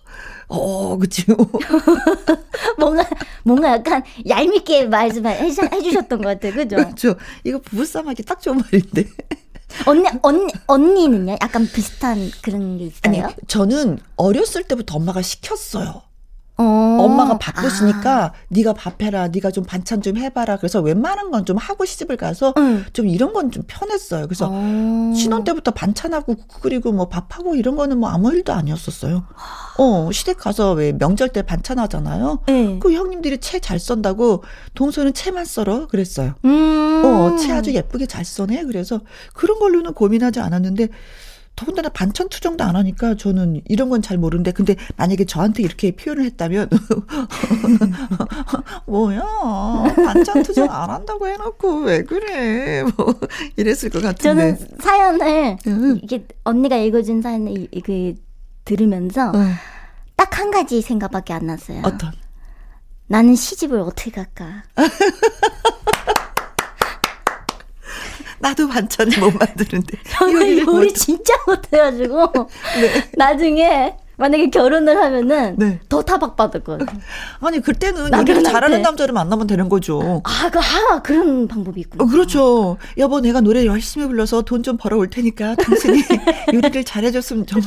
어, 0.49 0.97
그치. 0.97 1.25
뭔가, 2.79 3.07
뭔가 3.45 3.73
약간 3.73 4.03
얄밉게 4.29 4.87
말씀 4.87 5.27
해 5.27 5.53
주셨던 5.83 6.23
것 6.23 6.29
같아요. 6.29 6.53
그죠? 6.55 6.77
그렇죠. 6.77 7.15
이거 7.45 7.59
부부싸움하기 7.59 8.23
딱 8.25 8.41
좋은 8.41 8.59
말인데. 8.59 9.07
언니, 9.87 10.05
언니, 10.23 10.53
언니는요? 10.67 11.37
약간 11.43 11.69
비슷한 11.73 12.31
그런 12.43 12.79
게 12.79 12.85
있어요? 12.87 13.01
아니, 13.05 13.23
저는 13.47 13.99
어렸을 14.17 14.65
때부터 14.65 14.97
엄마가 14.97 15.23
시켰어요. 15.23 16.03
어. 16.61 16.99
엄마가 17.01 17.39
바쁘시니까 17.39 18.25
아. 18.27 18.33
네가 18.49 18.75
밥해라, 18.75 19.29
네가 19.29 19.51
좀 19.51 19.65
반찬 19.65 20.03
좀 20.03 20.17
해봐라. 20.17 20.57
그래서 20.59 20.81
웬만한 20.81 21.31
건 21.31 21.41
좀 21.47 21.57
하고 21.57 21.85
시집을 21.87 22.17
가서 22.19 22.53
응. 22.59 22.85
좀 22.93 23.07
이런 23.09 23.33
건 23.33 23.51
좀 23.51 23.63
편했어요. 23.67 24.27
그래서 24.27 24.49
어. 24.51 25.13
신혼 25.17 25.43
때부터 25.45 25.71
반찬하고 25.71 26.37
그리고 26.61 26.93
뭐 26.93 27.09
밥하고 27.09 27.55
이런 27.57 27.77
거는 27.77 27.99
뭐 27.99 28.11
아무 28.11 28.31
일도 28.33 28.53
아니었었어요. 28.53 29.25
어 29.79 30.11
시댁 30.13 30.37
가서 30.39 30.73
왜 30.73 30.93
명절 30.93 31.31
때 31.31 31.43
반찬 31.43 31.79
하잖아요. 31.79 32.41
네. 32.47 32.79
그 32.81 32.93
형님들이 32.93 33.39
채 33.39 33.59
잘 33.59 33.79
썬다고 33.79 34.43
동서는 34.75 35.15
채만 35.15 35.45
썰어 35.47 35.87
그랬어요. 35.89 36.35
음. 36.45 37.03
어채 37.05 37.53
아주 37.53 37.73
예쁘게 37.75 38.05
잘 38.07 38.25
써네. 38.25 38.65
그래서 38.65 39.01
그런 39.35 39.59
걸로는 39.59 39.95
고민하지 39.95 40.41
않았는데. 40.41 40.89
더군다나 41.57 41.91
반찬 41.91 42.31
투정도 42.31 42.65
안 42.65 42.75
하니까 42.75 43.17
저는 43.17 43.61
이런 43.69 43.91
건 43.91 44.01
잘 44.01 44.17
모르는데 44.17 44.53
근데 44.53 44.77
만약에 44.97 45.27
저한테 45.27 45.63
이렇게 45.63 45.95
표현을 45.95 46.25
했다면 46.25 46.71
뭐야 48.87 49.23
반찬 49.95 50.43
투정 50.43 50.71
안 50.71 50.91
한다고 50.91 51.29
해놓고 51.29 51.81
왜 51.83 52.03
그래 52.03 52.83
뭐 52.97 53.15
이랬을 53.57 53.91
것 53.91 54.03
같은데 54.03 54.57
저는 54.57 54.79
사연을 54.81 55.57
이게 56.03 56.27
언니가 56.45 56.77
읽어준 56.77 57.21
사연을 57.21 57.69
그 57.85 58.15
들으면서 58.65 59.33
응. 59.35 59.53
딱한 60.17 60.51
가지 60.51 60.81
생각밖에 60.81 61.33
안 61.33 61.47
났어요. 61.47 61.83
어떤? 61.85 62.13
나는 63.07 63.35
시집을 63.35 63.81
어떻게 63.81 64.11
갈까? 64.11 64.63
나도 68.41 68.69
반찬을 68.69 69.19
못 69.21 69.35
만드는데. 69.39 69.99
저는 70.19 70.67
요리 70.67 70.93
진짜 70.95 71.35
못해가지고 71.47 72.33
네. 72.81 73.11
나중에 73.17 73.97
만약에 74.17 74.51
결혼을 74.51 74.99
하면은 74.99 75.55
네. 75.57 75.81
더 75.89 76.03
타박받을 76.03 76.63
거예요. 76.63 76.81
아니 77.41 77.59
그때는 77.59 78.13
요리를 78.13 78.45
잘하는 78.45 78.83
남자를 78.83 79.15
만나면 79.15 79.47
되는 79.47 79.71
거죠. 79.71 80.21
아, 80.25 80.51
그, 80.51 80.59
아 80.59 81.01
그런 81.01 81.49
방법이 81.49 81.81
있군요. 81.81 82.05
어, 82.05 82.07
그렇죠. 82.07 82.77
여보 82.99 83.21
내가 83.21 83.41
노래 83.41 83.65
열심히 83.65 84.07
불러서 84.07 84.43
돈 84.43 84.63
좀 84.63 84.77
벌어 84.77 84.99
올 84.99 85.09
테니까 85.09 85.55
당신이 85.55 86.03
요리를 86.53 86.85
잘해줬으면 86.85 87.47
좀, 87.47 87.63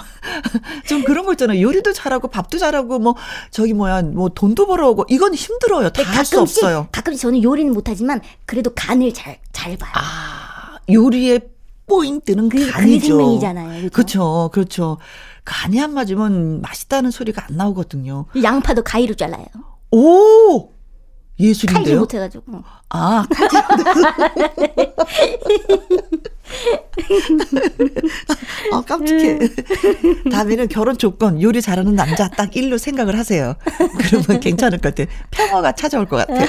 좀 0.86 1.04
그런 1.04 1.26
거 1.26 1.32
있잖아요. 1.34 1.60
요리도 1.60 1.92
잘하고 1.92 2.28
밥도 2.28 2.60
잘하고 2.60 3.00
뭐 3.00 3.16
저기 3.50 3.74
뭐야 3.74 4.04
뭐 4.04 4.30
돈도 4.30 4.68
벌어오고 4.68 5.06
이건 5.10 5.34
힘들어요. 5.34 5.90
다 5.90 6.04
할 6.04 6.24
수 6.24 6.40
없어요. 6.40 6.88
가끔씩 6.92 7.20
저는 7.20 7.42
요리는 7.42 7.74
못하지만 7.74 8.22
그래도 8.46 8.72
간을 8.76 9.12
잘 9.16 9.38
잘 9.54 9.76
봐요. 9.78 9.92
아 9.96 10.43
요리의 10.90 11.42
포인트는 11.88 12.50
그, 12.50 12.70
간이죠. 12.72 13.00
그 13.02 13.08
생명이잖아요. 13.08 13.90
그렇죠. 13.90 14.50
그렇죠. 14.54 14.98
간이 15.46 15.82
안 15.82 15.94
맞으면 15.94 16.62
맛있다는 16.62 17.12
소리가 17.12 17.46
안 17.50 17.58
나오거든요. 17.58 18.26
양파도 18.42 18.82
가위로 18.84 19.14
잘라요. 19.16 19.46
오! 19.92 20.72
예술인데요. 21.40 21.84
칼질 21.84 21.98
못해가지고. 22.00 22.44
아, 22.90 23.26
아, 28.72 28.82
깜찍해. 28.82 29.40
다음에는 30.32 30.68
결혼 30.68 30.98
조건, 30.98 31.42
요리 31.42 31.62
잘하는 31.62 31.96
남자 31.96 32.30
딱 32.30 32.56
일로 32.56 32.78
생각을 32.78 33.18
하세요. 33.18 33.56
그러면 33.98 34.40
괜찮을 34.40 34.78
것 34.78 34.96
같아요. 34.96 35.08
평화가 35.32 35.72
찾아올 35.74 36.06
것 36.08 36.18
같아요. 36.18 36.48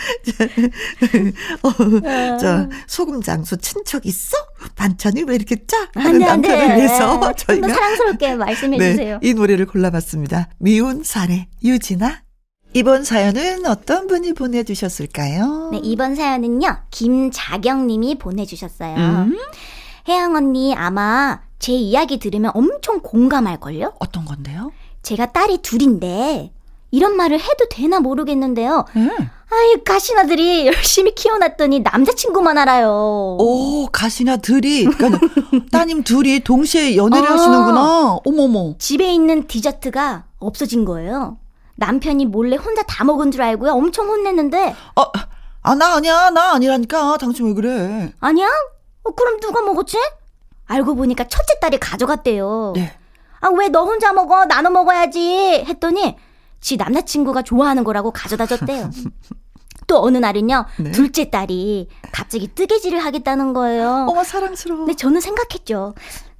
어, 1.62 2.38
저 2.38 2.68
소금 2.86 3.22
장수 3.22 3.56
친척 3.58 4.06
있어? 4.06 4.36
반찬이 4.76 5.24
왜 5.24 5.34
이렇게 5.34 5.56
짜? 5.66 5.76
하는 5.94 6.22
안 6.22 6.40
남편을 6.42 6.70
안 6.70 6.76
위해서 6.78 7.32
저희가 7.34 7.68
사랑스럽게 7.68 8.34
말씀해 8.36 8.78
네, 8.78 8.90
주세요. 8.90 9.18
이 9.22 9.34
노래를 9.34 9.66
골라봤습니다. 9.66 10.48
미운 10.58 11.02
사례 11.04 11.48
유진아. 11.62 12.22
이번 12.72 13.02
사연은 13.02 13.66
어떤 13.66 14.06
분이 14.06 14.32
보내주셨을까요? 14.34 15.70
네, 15.72 15.80
이번 15.82 16.14
사연은요, 16.14 16.76
김자경 16.90 17.88
님이 17.88 18.16
보내주셨어요. 18.16 18.96
음? 18.96 19.36
혜영 20.08 20.36
언니, 20.36 20.74
아마 20.76 21.40
제 21.58 21.72
이야기 21.72 22.20
들으면 22.20 22.52
엄청 22.54 23.00
공감할걸요? 23.00 23.94
어떤 23.98 24.24
건데요? 24.24 24.70
제가 25.02 25.32
딸이 25.32 25.62
둘인데, 25.62 26.52
이런 26.92 27.16
말을 27.16 27.40
해도 27.40 27.68
되나 27.70 27.98
모르겠는데요. 27.98 28.84
음. 28.96 29.10
아이, 29.52 29.82
가시나들이 29.84 30.66
열심히 30.68 31.14
키워놨더니 31.14 31.80
남자친구만 31.80 32.56
알아요. 32.58 33.36
오, 33.40 33.88
가시나들이. 33.90 34.84
그러니까 34.84 35.18
따님 35.72 36.04
둘이 36.04 36.40
동시에 36.40 36.96
연애를 36.96 37.28
아, 37.28 37.32
하시는구나. 37.34 38.18
어머머. 38.24 38.74
집에 38.78 39.12
있는 39.12 39.46
디저트가 39.48 40.24
없어진 40.38 40.84
거예요. 40.84 41.38
남편이 41.76 42.26
몰래 42.26 42.56
혼자 42.56 42.82
다 42.82 43.02
먹은 43.04 43.30
줄 43.32 43.42
알고요. 43.42 43.72
엄청 43.72 44.08
혼냈는데. 44.08 44.74
아, 44.94 45.06
아, 45.62 45.74
나 45.74 45.94
아니야. 45.96 46.30
나 46.30 46.52
아니라니까. 46.52 47.16
당신 47.18 47.46
왜 47.46 47.54
그래? 47.54 48.12
아니야? 48.20 48.46
어, 49.02 49.10
그럼 49.14 49.40
누가 49.40 49.62
먹었지? 49.62 49.98
알고 50.66 50.94
보니까 50.94 51.24
첫째 51.26 51.58
딸이 51.60 51.78
가져갔대요. 51.80 52.74
네. 52.76 52.92
아, 53.40 53.48
왜 53.48 53.68
너 53.68 53.84
혼자 53.84 54.12
먹어? 54.12 54.44
나눠 54.44 54.70
먹어야지. 54.70 55.64
했더니 55.66 56.16
지 56.60 56.76
남자친구가 56.76 57.42
좋아하는 57.42 57.82
거라고 57.84 58.10
가져다 58.12 58.46
줬대요. 58.46 58.90
또 59.90 60.00
어느 60.04 60.18
날은요, 60.18 60.66
네. 60.78 60.92
둘째 60.92 61.30
딸이 61.30 61.88
갑자기 62.12 62.46
뜨개질을 62.54 63.04
하겠다는 63.04 63.52
거예요. 63.54 64.06
어머, 64.08 64.22
사랑스러워. 64.22 64.82
근데 64.86 64.94
저는 64.94 65.20
생각했죠. 65.20 65.94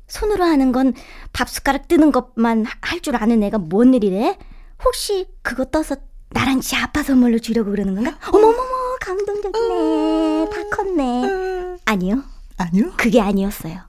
손으로 0.07 0.45
하는 0.45 0.71
건 0.71 0.95
밥 1.33 1.49
숟가락 1.51 1.89
뜨는 1.89 2.13
것만 2.13 2.65
할 2.81 3.01
줄 3.01 3.17
아는 3.17 3.43
애가 3.43 3.59
뭔 3.59 3.93
일이래? 3.95 4.39
혹시 4.85 5.27
그거 5.43 5.65
떠서 5.65 5.97
나랑 6.31 6.61
지 6.61 6.77
아빠 6.77 7.03
선물로 7.03 7.41
주려고 7.41 7.73
그러는 7.73 7.97
건가? 7.97 8.17
어머머머, 8.33 8.63
감동적이네. 9.01 10.49
다 10.51 10.77
컸네. 10.77 11.77
아니요. 11.87 12.23
아니요? 12.57 12.93
그게 12.97 13.21
아니었어요. 13.21 13.81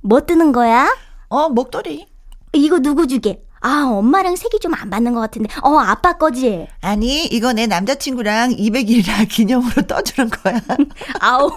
뭐 0.00 0.24
뜨는 0.24 0.52
거야? 0.52 0.88
어, 1.28 1.50
목도리. 1.50 2.06
이거 2.56 2.78
누구 2.80 3.06
주게? 3.06 3.42
아, 3.60 3.84
엄마랑 3.88 4.36
색이 4.36 4.58
좀 4.60 4.74
안 4.74 4.90
맞는 4.90 5.14
것 5.14 5.20
같은데. 5.20 5.48
어, 5.62 5.76
아빠 5.78 6.12
거지? 6.18 6.66
아니, 6.82 7.24
이거 7.26 7.52
내 7.52 7.66
남자친구랑 7.66 8.50
200일이라 8.56 9.28
기념으로 9.28 9.82
떠주는 9.86 10.30
거야. 10.30 10.60
아우. 11.20 11.50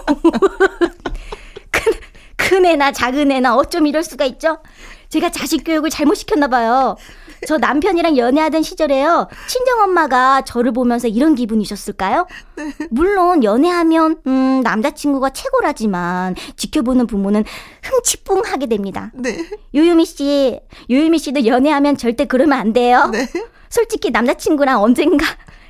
큰, 2.50 2.62
큰 2.62 2.66
애나 2.66 2.90
작은 2.90 3.30
애나 3.30 3.54
어쩜 3.54 3.86
이럴 3.86 4.02
수가 4.02 4.24
있죠? 4.24 4.58
제가 5.08 5.30
자식 5.30 5.62
교육을 5.64 5.88
잘못 5.88 6.14
시켰나 6.14 6.48
봐요. 6.48 6.96
저 7.46 7.56
남편이랑 7.58 8.16
연애하던 8.16 8.62
시절에요. 8.62 9.28
친정엄마가 9.46 10.42
저를 10.42 10.72
보면서 10.72 11.06
이런 11.08 11.36
기분이셨을까요? 11.36 12.26
네. 12.56 12.72
물론 12.90 13.44
연애하면 13.44 14.16
음, 14.26 14.60
남자친구가 14.62 15.30
최고라지만 15.30 16.34
지켜보는 16.56 17.06
부모는 17.06 17.44
흥치뿡하게 17.82 18.66
됩니다. 18.66 19.10
네. 19.14 19.48
요유미 19.74 20.04
씨, 20.04 20.60
요유미 20.90 21.18
씨도 21.18 21.46
연애하면 21.46 21.96
절대 21.96 22.24
그러면 22.24 22.58
안 22.58 22.72
돼요. 22.72 23.08
네. 23.12 23.28
솔직히 23.68 24.10
남자친구랑 24.10 24.82
언젠가 24.82 25.24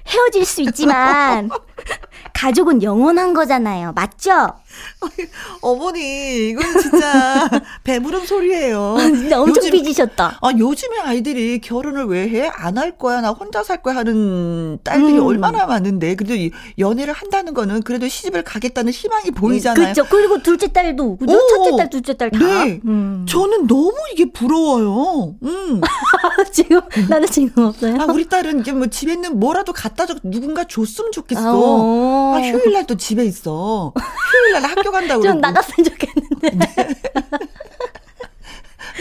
헤어질 0.06 0.44
수 0.44 0.62
있지만 0.62 1.50
가족은 2.34 2.82
영원한 2.82 3.34
거잖아요. 3.34 3.92
맞죠? 3.92 4.54
어머니, 5.62 6.48
이건 6.50 6.80
진짜 6.80 7.48
배부름 7.84 8.24
소리예요. 8.26 8.96
진짜 8.98 9.40
엄청 9.40 9.56
요즘, 9.64 9.70
삐지셨다. 9.72 10.38
아, 10.40 10.50
요즘에 10.56 10.98
아이들이 11.00 11.60
결혼을 11.60 12.06
왜 12.06 12.28
해? 12.28 12.48
안 12.52 12.78
할 12.80 12.96
거야? 12.96 13.20
나 13.20 13.30
혼자 13.30 13.62
살 13.62 13.82
거야? 13.82 13.96
하는 13.96 14.78
딸들이 14.84 15.18
음. 15.18 15.26
얼마나 15.26 15.66
많은데. 15.66 16.14
그래도 16.14 16.34
연애를 16.78 17.12
한다는 17.12 17.52
거는 17.52 17.82
그래도 17.82 18.08
시집을 18.08 18.42
가겠다는 18.42 18.90
희망이 18.92 19.32
보이잖아요. 19.32 19.74
그렇죠. 19.92 20.04
그리고 20.08 20.42
둘째 20.42 20.68
딸도, 20.72 21.16
그죠? 21.18 21.32
오, 21.36 21.38
첫째 21.48 21.76
딸, 21.76 21.90
둘째 21.90 22.14
딸 22.16 22.30
다. 22.30 22.38
네. 22.38 22.80
음. 22.86 23.26
저는 23.28 23.66
너무 23.66 23.92
이게 24.14 24.30
부러워요. 24.32 25.34
음. 25.42 25.80
지금, 26.52 26.80
나는 27.08 27.26
지금 27.28 27.64
없어요. 27.64 27.96
아, 28.00 28.04
우리 28.06 28.26
딸은 28.28 28.60
이제 28.60 28.72
뭐 28.72 28.86
집에 28.86 29.12
있는 29.12 29.38
뭐라도 29.38 29.72
갖다 29.72 30.06
줘, 30.06 30.14
누군가 30.22 30.64
줬으면 30.64 31.12
좋겠어. 31.12 31.40
아, 31.42 32.36
아 32.36 32.40
휴일 32.40 32.72
날 32.72 32.80
또 32.86 32.96
집에 32.96 33.24
있어. 33.26 33.92
휴일 33.94 34.52
날 34.54 34.59
학교 34.68 34.90
간다고. 34.90 35.22
좀 35.22 35.40
나갔으면 35.40 35.84
좋겠는데. 35.90 36.50
네. 36.50 36.94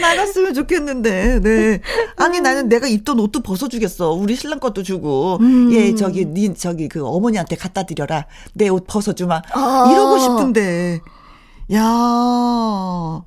나갔으면 0.00 0.54
좋겠는데, 0.54 1.40
네. 1.40 1.80
아니, 2.16 2.38
음. 2.38 2.42
나는 2.42 2.68
내가 2.68 2.86
입던 2.86 3.18
옷도 3.20 3.40
벗어주겠어. 3.42 4.12
우리 4.12 4.34
신랑 4.34 4.58
것도 4.60 4.82
주고. 4.82 5.36
음. 5.40 5.70
예, 5.72 5.94
저기, 5.94 6.24
니, 6.24 6.54
저기, 6.54 6.88
그 6.88 7.04
어머니한테 7.06 7.56
갖다 7.56 7.82
드려라. 7.82 8.24
내 8.54 8.68
옷 8.70 8.86
벗어주마. 8.86 9.42
아. 9.52 9.88
이러고 9.92 10.18
싶은데. 10.18 11.00
야 11.74 11.82
와, 11.82 13.24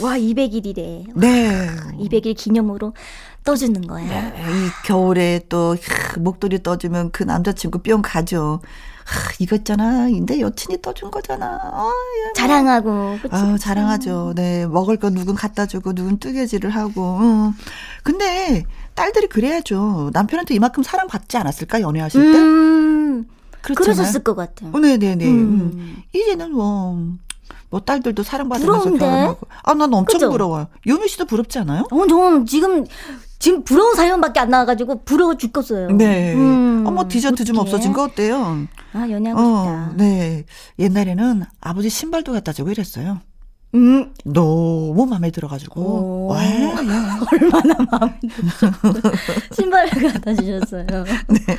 200일이래. 0.00 1.06
네. 1.14 1.66
200일 1.98 2.36
기념으로 2.36 2.94
떠주는 3.44 3.80
거야. 3.86 4.04
네, 4.06 4.32
이 4.48 4.86
겨울에 4.86 5.40
또 5.48 5.76
목도리 6.18 6.62
떠주면 6.62 7.10
그 7.10 7.22
남자친구 7.24 7.80
뿅 7.80 8.00
가죠. 8.02 8.60
하, 9.04 9.32
이거 9.38 9.56
있잖아. 9.56 10.04
근데 10.04 10.40
여친이 10.40 10.80
떠준 10.82 11.10
거잖아. 11.10 11.58
아, 11.62 11.90
예. 11.90 12.32
자랑하고. 12.34 13.18
그치, 13.22 13.34
아, 13.34 13.58
자랑하죠. 13.58 14.32
네. 14.36 14.66
먹을 14.66 14.96
거 14.96 15.10
누군 15.10 15.34
갖다 15.34 15.66
주고, 15.66 15.92
누군 15.92 16.18
뜨개질을 16.18 16.70
하고. 16.70 17.18
어. 17.20 17.54
근데 18.02 18.64
딸들이 18.94 19.26
그래야죠. 19.28 20.10
남편한테 20.12 20.54
이만큼 20.54 20.82
사랑받지 20.82 21.36
않았을까? 21.36 21.80
연애하실 21.80 22.32
때? 22.32 22.38
음, 22.38 23.26
그러셨을 23.62 24.22
것 24.22 24.34
같아요. 24.34 24.70
어, 24.72 24.78
네네네. 24.78 25.24
음. 25.24 25.30
음. 25.30 26.02
이제는 26.12 26.52
뭐, 26.52 26.98
뭐 27.70 27.80
딸들도 27.80 28.22
사랑받으면서 28.22 28.90
결혼하고. 28.90 29.46
아, 29.62 29.74
난 29.74 29.92
엄청 29.94 30.18
그죠? 30.18 30.30
부러워요. 30.30 30.68
요미 30.86 31.08
씨도 31.08 31.24
부럽지 31.24 31.58
않아요? 31.60 31.86
어, 31.90 32.06
저는 32.06 32.46
지금 32.46 32.84
지금 33.42 33.64
부러운 33.64 33.96
사연밖에 33.96 34.38
안 34.38 34.50
나와가지고 34.50 35.02
부러워 35.02 35.36
죽겠어요. 35.36 35.88
네. 35.88 36.32
음, 36.32 36.84
어머 36.86 37.08
디저트 37.08 37.44
좀 37.44 37.58
없어진 37.58 37.92
거 37.92 38.04
어때요? 38.04 38.68
아 38.92 39.10
연애하고 39.10 39.40
어, 39.40 39.64
싶다. 39.64 39.92
네. 39.96 40.44
옛날에는 40.78 41.42
아버지 41.60 41.88
신발도 41.88 42.30
갖다 42.34 42.52
주고 42.52 42.70
이랬어요. 42.70 43.18
음. 43.74 44.12
너무 44.24 45.06
마음에 45.06 45.30
들어가지고. 45.30 46.26
와, 46.26 46.38
얼마나 47.32 47.76
마음에 47.90 48.18
들어. 48.20 49.12
신발을 49.52 50.12
갖다 50.12 50.34
주셨어요. 50.34 50.84
네. 51.28 51.56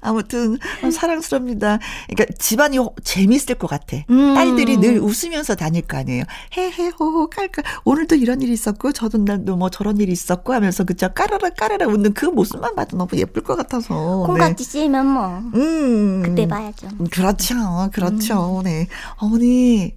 아무튼, 0.00 0.58
사랑스럽니다. 0.92 1.78
그러니까 2.08 2.34
집안이 2.38 2.78
재밌을 3.02 3.54
것 3.54 3.68
같아. 3.68 3.96
음. 4.10 4.34
딸들이 4.34 4.76
늘 4.76 5.00
웃으면서 5.00 5.54
다닐 5.54 5.82
거 5.82 5.96
아니에요. 5.96 6.24
헤헤호, 6.56 7.30
깔깔. 7.30 7.64
오늘도 7.84 8.16
이런 8.16 8.42
일이 8.42 8.52
있었고, 8.52 8.92
저도 8.92 9.18
날도 9.18 9.56
뭐 9.56 9.70
저런 9.70 9.96
일이 9.98 10.12
있었고 10.12 10.52
하면서 10.52 10.84
그저 10.84 11.08
까르르 11.08 11.50
까르르 11.56 11.86
웃는 11.86 12.12
그 12.12 12.26
모습만 12.26 12.74
봐도 12.74 12.96
너무 12.96 13.10
예쁠 13.14 13.42
것 13.42 13.56
같아서. 13.56 14.24
콩깍지 14.26 14.64
네. 14.64 14.70
씌면 14.70 15.06
뭐. 15.06 15.38
음. 15.54 16.22
그때 16.22 16.46
봐야죠. 16.46 16.88
그렇죠. 17.10 17.54
그렇죠. 17.92 18.58
음. 18.58 18.64
네. 18.64 18.86
어머니. 19.16 19.96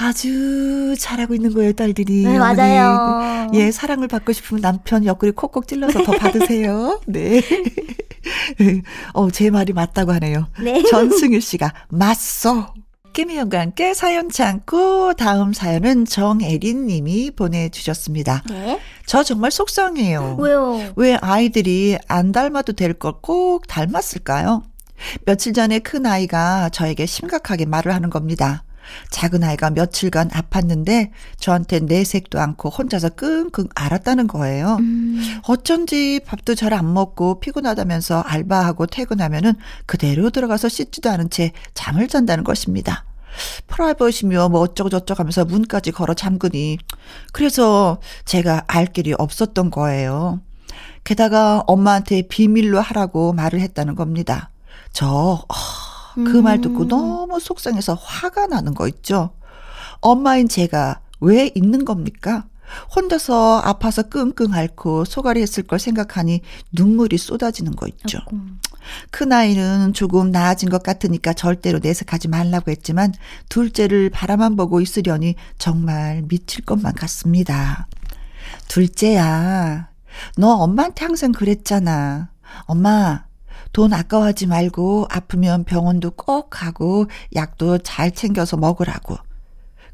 아주 0.00 0.94
잘하고 0.98 1.34
있는 1.34 1.52
거예요, 1.52 1.72
딸들이. 1.72 2.24
네, 2.24 2.38
맞아요. 2.38 3.48
예, 3.54 3.70
사랑을 3.70 4.08
받고 4.08 4.32
싶으면 4.32 4.60
남편 4.62 5.04
옆구리 5.04 5.32
콕콕 5.32 5.68
찔러서 5.68 6.02
더 6.04 6.12
받으세요. 6.12 7.00
네. 7.06 7.42
어, 9.14 9.30
제 9.30 9.50
말이 9.50 9.72
맞다고 9.72 10.12
하네요. 10.12 10.48
네. 10.62 10.82
전승일 10.84 11.40
씨가 11.42 11.72
맞소. 11.88 12.66
김희영과 13.12 13.60
함께 13.60 13.92
사연 13.92 14.30
참고 14.30 15.12
다음 15.12 15.52
사연은 15.52 16.06
정애린 16.06 16.86
님이 16.86 17.30
보내주셨습니다. 17.30 18.42
네. 18.48 18.80
저 19.04 19.22
정말 19.22 19.50
속상해요. 19.50 20.36
왜요? 20.40 20.92
왜 20.96 21.16
아이들이 21.20 21.98
안 22.08 22.32
닮아도 22.32 22.72
될 22.72 22.94
걸 22.94 23.12
꼭 23.20 23.66
닮았을까요? 23.66 24.62
며칠 25.26 25.52
전에 25.52 25.80
큰 25.80 26.06
아이가 26.06 26.70
저에게 26.70 27.04
심각하게 27.04 27.66
말을 27.66 27.92
하는 27.94 28.08
겁니다. 28.08 28.64
작은 29.10 29.44
아이가 29.44 29.70
며칠간 29.70 30.30
아팠는데 30.30 31.10
저한테 31.38 31.80
내색도 31.80 32.40
않고 32.40 32.70
혼자서 32.70 33.10
끙끙 33.10 33.68
앓았다는 33.74 34.26
거예요. 34.26 34.78
음. 34.80 35.40
어쩐지 35.46 36.20
밥도 36.26 36.54
잘 36.56 36.72
안 36.72 36.92
먹고 36.92 37.40
피곤하다면서 37.40 38.20
알바하고 38.20 38.86
퇴근하면은 38.86 39.54
그대로 39.86 40.30
들어가서 40.30 40.68
씻지도 40.68 41.10
않은 41.10 41.30
채 41.30 41.52
잠을 41.74 42.08
잔다는 42.08 42.44
것입니다. 42.44 43.04
프라이버시며 43.66 44.48
뭐 44.48 44.60
어쩌고저쩌고 44.60 45.20
하면서 45.20 45.44
문까지 45.44 45.90
걸어 45.92 46.14
잠그니 46.14 46.78
그래서 47.32 47.98
제가 48.24 48.64
알 48.66 48.86
길이 48.86 49.14
없었던 49.16 49.70
거예요. 49.70 50.40
게다가 51.04 51.62
엄마한테 51.66 52.22
비밀로 52.22 52.80
하라고 52.80 53.32
말을 53.32 53.60
했다는 53.60 53.94
겁니다. 53.94 54.50
저 54.92 55.06
어, 55.08 55.54
그 56.14 56.42
말 56.42 56.60
듣고 56.60 56.82
음. 56.84 56.88
너무 56.88 57.40
속상해서 57.40 57.94
화가 57.94 58.46
나는 58.48 58.74
거 58.74 58.88
있죠. 58.88 59.30
엄마인 60.00 60.48
제가 60.48 61.00
왜 61.20 61.50
있는 61.54 61.84
겁니까? 61.84 62.44
혼자서 62.96 63.60
아파서 63.60 64.02
끙끙 64.02 64.54
앓고 64.54 65.04
소갈이 65.04 65.42
했을 65.42 65.62
걸 65.62 65.78
생각하니 65.78 66.40
눈물이 66.72 67.18
쏟아지는 67.18 67.76
거 67.76 67.86
있죠. 67.86 68.18
큰 69.10 69.30
아이는 69.32 69.92
조금 69.92 70.30
나아진 70.30 70.70
것 70.70 70.82
같으니까 70.82 71.34
절대로 71.34 71.80
내색하지 71.82 72.28
말라고 72.28 72.70
했지만 72.70 73.12
둘째를 73.50 74.08
바라만 74.10 74.56
보고 74.56 74.80
있으려니 74.80 75.34
정말 75.58 76.22
미칠 76.28 76.64
것만 76.64 76.94
같습니다. 76.94 77.86
둘째야, 78.68 79.90
너 80.38 80.48
엄마한테 80.54 81.04
항상 81.04 81.32
그랬잖아. 81.32 82.30
엄마, 82.62 83.24
돈 83.72 83.92
아까워하지 83.92 84.46
말고 84.46 85.06
아프면 85.10 85.64
병원도 85.64 86.12
꼭 86.12 86.48
가고 86.50 87.06
약도 87.34 87.78
잘 87.78 88.10
챙겨서 88.12 88.56
먹으라고. 88.56 89.16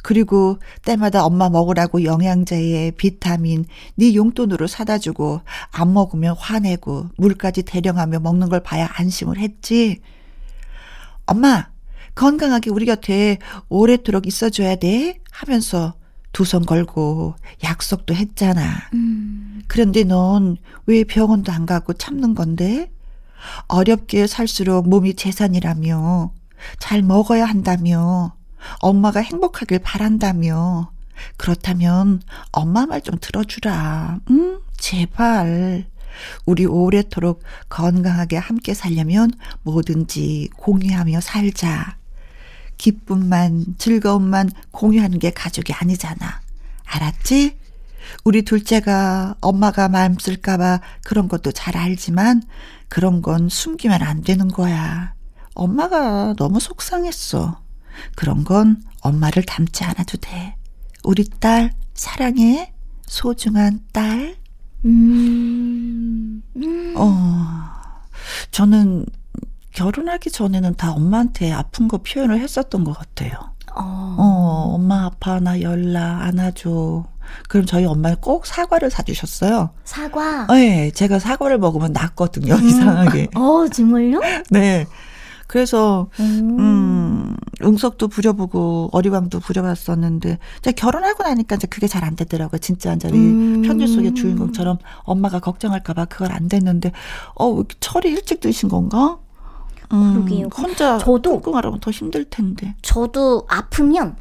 그리고 0.03 0.59
때마다 0.85 1.25
엄마 1.25 1.49
먹으라고 1.49 2.05
영양제에 2.05 2.93
비타민 2.93 3.65
네 3.97 4.15
용돈으로 4.15 4.67
사다 4.67 4.99
주고 4.99 5.41
안 5.73 5.93
먹으면 5.93 6.37
화내고 6.39 7.09
물까지 7.17 7.63
대령하며 7.65 8.21
먹는 8.21 8.49
걸 8.49 8.61
봐야 8.61 8.89
안심을 8.95 9.39
했지. 9.39 10.01
엄마, 11.27 11.69
건강하게 12.15 12.71
우리 12.71 12.87
곁에 12.87 13.39
오래도록 13.69 14.27
있어줘야 14.27 14.77
돼 14.77 15.19
하면서 15.31 15.95
두 16.33 16.45
손 16.45 16.65
걸고 16.65 17.35
약속도 17.65 18.15
했잖아. 18.15 18.63
음. 18.95 19.63
그런데 19.67 20.05
넌 20.05 20.57
왜 20.87 21.05
병원도 21.05 21.51
안 21.53 21.67
가고 21.67 21.93
참는 21.95 22.35
건데? 22.35 22.91
어렵게 23.67 24.27
살수록 24.27 24.89
몸이 24.89 25.15
재산이라며, 25.15 26.33
잘 26.79 27.03
먹어야 27.03 27.45
한다며, 27.45 28.35
엄마가 28.81 29.21
행복하길 29.21 29.79
바란다며, 29.81 30.91
그렇다면 31.37 32.23
엄마 32.53 32.87
말 32.87 33.01
좀 33.01 33.17
들어주라. 33.21 34.21
응? 34.31 34.61
제발. 34.77 35.87
우리 36.47 36.65
오래도록 36.67 37.43
건강하게 37.69 38.37
함께 38.37 38.75
살려면 38.75 39.31
뭐든지 39.63 40.51
공유하며 40.57 41.21
살자. 41.21 41.97
기쁨만, 42.77 43.75
즐거움만 43.79 44.51
공유하는 44.71 45.19
게 45.19 45.31
가족이 45.31 45.73
아니잖아. 45.73 46.41
알았지? 46.85 47.57
우리 48.25 48.43
둘째가 48.43 49.35
엄마가 49.41 49.89
마음 49.89 50.17
쓸까봐 50.19 50.81
그런 51.05 51.29
것도 51.29 51.53
잘 51.53 51.77
알지만 51.77 52.43
그런 52.89 53.23
건 53.23 53.49
숨기면 53.49 54.03
안 54.03 54.23
되는 54.23 54.49
거야. 54.49 55.15
엄마가 55.55 56.35
너무 56.37 56.61
속상했어. 56.61 57.61
그런 58.15 58.45
건 58.45 58.83
엄마를 59.03 59.43
닮지 59.43 59.85
않아도 59.85 60.19
돼. 60.19 60.57
우리 61.05 61.29
딸 61.29 61.73
사랑해. 61.95 62.73
소중한 63.07 63.81
딸. 63.93 64.37
음. 64.85 66.43
음. 66.57 66.95
어, 66.97 67.13
저는 68.51 69.07
결혼하기 69.73 70.31
전에는 70.31 70.75
다 70.75 70.93
엄마한테 70.93 71.53
아픈 71.53 71.89
거 71.89 71.99
표현을 71.99 72.41
했었던 72.41 72.85
것 72.85 72.93
같아요. 72.93 73.33
어, 73.75 74.17
어 74.19 74.75
엄마 74.75 75.05
아파 75.05 75.41
나 75.41 75.61
연락 75.61 76.23
안아줘. 76.23 77.05
그럼 77.49 77.67
저희 77.67 77.85
엄마는 77.85 78.19
꼭 78.21 78.47
사과를 78.47 78.91
사주셨어요. 78.91 79.71
사과? 79.85 80.47
네, 80.49 80.91
제가 80.91 81.19
사과를 81.19 81.59
먹으면 81.59 81.93
낫거든요, 81.93 82.55
음. 82.55 82.67
이상하게. 82.67 83.29
어, 83.37 83.67
정말요? 83.69 84.21
네. 84.51 84.87
그래서 85.47 86.11
음. 86.21 86.57
음, 86.61 87.37
응석도 87.63 88.09
부려보고 88.09 88.91
어리광도 88.93 89.41
부려봤었는데 89.41 90.39
이제 90.59 90.73
결혼하고 90.73 91.23
나니까 91.23 91.57
이제 91.57 91.67
그게 91.67 91.87
잘 91.87 92.05
안 92.05 92.17
되더라고요. 92.17 92.59
진짜 92.59 92.91
완전히 92.91 93.17
음. 93.17 93.63
편지 93.63 93.87
속의 93.87 94.15
주인공처럼 94.15 94.77
엄마가 95.05 95.41
걱정할까봐 95.41 96.05
그걸 96.05 96.33
안 96.33 96.49
됐는데 96.49 96.93
어 97.35 97.63
철이 97.81 98.11
일찍 98.11 98.41
드신 98.41 98.69
건가? 98.69 99.19
음, 99.91 100.13
그러게요. 100.27 100.49
혼자 100.55 100.99
저도 100.99 101.41
끙끙하려면 101.41 101.81
더 101.81 101.91
힘들 101.91 102.27
텐데. 102.27 102.75
저도 102.83 103.47
아프면 103.49 104.17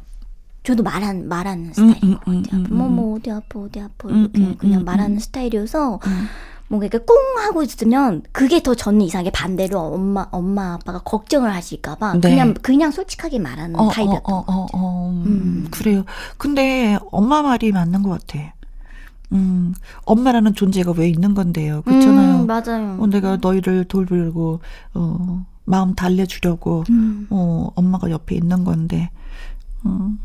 저도 0.68 0.82
말한 0.82 1.28
말하는 1.28 1.72
스타일인 1.72 2.18
것 2.18 2.24
같아요. 2.26 2.62
뭐뭐 2.68 3.16
어디 3.16 3.30
아파 3.30 3.58
어디 3.58 3.80
아파 3.80 4.10
이렇게 4.10 4.54
그냥 4.56 4.84
말하는 4.84 5.18
스타일이어서 5.18 5.98
뭔가 6.68 6.84
이렇게 6.84 7.02
꽁 7.06 7.16
하고 7.38 7.62
있으면 7.62 8.22
그게 8.32 8.62
더 8.62 8.74
저는 8.74 9.00
이상하게 9.00 9.30
반대로 9.30 9.80
엄마 9.80 10.26
엄마 10.30 10.74
아빠가 10.74 10.98
걱정을 10.98 11.54
하실까봐 11.54 12.18
네. 12.20 12.20
그냥 12.20 12.52
그냥 12.60 12.90
솔직하게 12.90 13.38
말하는 13.38 13.80
어, 13.80 13.88
타입이었던 13.88 14.34
어, 14.34 14.38
어, 14.40 14.44
것 14.44 14.66
같아요. 14.66 14.68
어, 14.74 15.10
음, 15.10 15.24
음. 15.26 15.68
그래요. 15.70 16.04
근데 16.36 16.98
엄마 17.12 17.40
말이 17.40 17.72
맞는 17.72 18.02
것 18.02 18.10
같아. 18.10 18.52
음, 19.32 19.74
엄마라는 20.04 20.54
존재가 20.54 20.92
왜 20.98 21.08
있는 21.08 21.32
건데요. 21.32 21.80
그렇잖아요. 21.86 22.42
음, 22.42 22.46
맞아요. 22.46 22.98
어, 23.00 23.06
내가 23.06 23.38
너희를 23.40 23.86
돌보려고 23.86 24.60
어, 24.92 25.46
마음 25.64 25.94
달래주려고 25.94 26.84
음. 26.90 27.26
어, 27.30 27.70
엄마가 27.74 28.10
옆에 28.10 28.34
있는 28.34 28.64
건데. 28.64 29.08
음. 29.86 30.18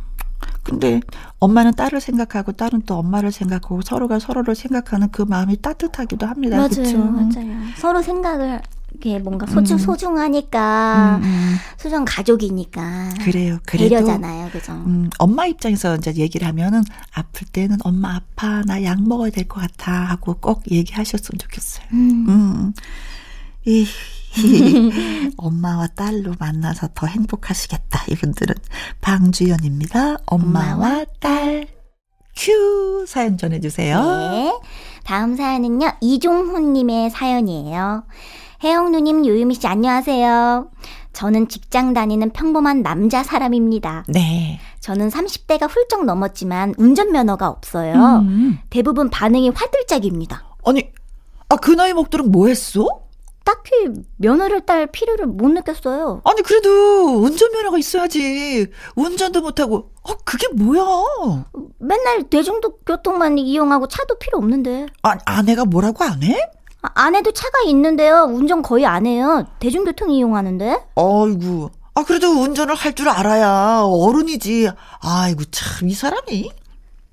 근데 0.63 1.02
엄마는 1.39 1.73
딸을 1.73 1.99
생각하고 2.02 2.54
딸은 2.54 2.84
또 2.86 2.95
엄마를 2.95 3.32
생각하고 3.32 3.82
서로가 3.82 4.19
서로를 4.19 4.56
생각하는 4.56 5.10
그 5.12 5.21
마음이 5.21 5.62
따뜻하기도 5.62 6.26
합니다. 6.26 6.56
맞아요, 6.58 6.69
그쵸? 6.69 6.97
맞아요. 6.97 7.58
서로 7.78 8.02
생각을 8.02 8.62
이게 8.95 9.17
뭔가 9.19 9.45
소중 9.47 9.76
음. 9.76 9.80
소중하니까 9.80 11.17
음, 11.21 11.23
음. 11.23 11.56
소중 11.78 12.06
가족이니까 12.06 13.10
그래요. 13.21 13.58
그래도 13.65 13.89
배려잖아요, 13.95 14.49
그죠? 14.52 14.71
음, 14.73 15.10
엄마 15.17 15.45
입장에서 15.47 15.95
이제 15.95 16.13
얘기를 16.15 16.47
하면은 16.47 16.84
아플 17.13 17.47
때는 17.47 17.78
엄마 17.84 18.15
아파 18.15 18.62
나 18.62 18.84
약 18.84 19.02
먹어야 19.06 19.32
될 19.32 19.47
것 19.47 19.60
같아 19.62 19.91
하고 19.91 20.36
꼭 20.36 20.63
얘기하셨으면 20.71 21.39
좋겠어요. 21.39 21.86
음. 21.93 22.73
음. 23.67 23.86
이 24.36 25.32
엄마와 25.38 25.88
딸로 25.95 26.34
만나서 26.39 26.89
더 26.95 27.06
행복하시겠다. 27.06 28.06
이분들은 28.10 28.56
방주연입니다. 29.02 30.17
엄마와, 30.26 30.73
엄마와 30.73 31.06
딸. 31.19 31.67
큐 32.36 33.06
사연 33.08 33.38
전해주세요. 33.38 34.04
네. 34.32 34.60
다음 35.04 35.36
사연은요 35.36 35.93
이종훈님의 36.02 37.12
사연이에요. 37.12 38.06
혜영 38.63 38.91
누님, 38.91 39.26
요유미 39.26 39.56
씨 39.56 39.67
안녕하세요. 39.67 40.69
저는 41.12 41.47
직장 41.47 41.93
다니는 41.93 42.32
평범한 42.32 42.82
남자 42.82 43.21
사람입니다. 43.21 44.06
네. 44.08 44.60
저는 44.80 45.10
30대가 45.10 45.69
훌쩍 45.69 46.06
넘었지만 46.06 46.73
운전면허가 46.78 47.49
없어요. 47.49 47.93
음. 48.26 48.58
대부분 48.69 49.10
반응이 49.10 49.49
화들짝입니다. 49.49 50.43
아니, 50.65 50.91
아, 51.49 51.56
그 51.58 51.71
나이 51.71 51.93
먹도록 51.93 52.30
뭐 52.30 52.47
했어? 52.47 53.03
딱히 53.43 53.71
면허를 54.17 54.62
딸 54.65 54.88
필요를 54.88 55.27
못 55.27 55.49
느꼈어요. 55.49 56.21
아니 56.23 56.41
그래도 56.41 57.17
운전면허가 57.21 57.77
있어야지. 57.77 58.67
운전도 58.95 59.41
못하고 59.41 59.91
어 60.03 60.13
그게 60.23 60.47
뭐야? 60.53 60.84
맨날 61.79 62.23
대중교통만 62.29 63.38
이용하고 63.38 63.88
차도 63.88 64.17
필요 64.19 64.38
없는데. 64.38 64.88
아 65.03 65.17
아내가 65.25 65.65
뭐라고 65.65 66.03
안 66.03 66.23
해? 66.23 66.38
아, 66.82 66.89
아내도 66.95 67.32
차가 67.32 67.62
있는데요. 67.65 68.23
운전 68.29 68.62
거의 68.62 68.86
안 68.86 69.06
해요. 69.06 69.45
대중교통 69.60 70.12
이용하는데. 70.12 70.65
아이고. 70.95 71.69
아 71.95 72.03
그래도 72.03 72.29
운전을 72.29 72.73
할 72.75 72.95
줄 72.95 73.08
알아야 73.10 73.82
어른이지. 73.86 74.69
아이고 75.01 75.43
참 75.51 75.88
이 75.89 75.93
사람이. 75.93 76.49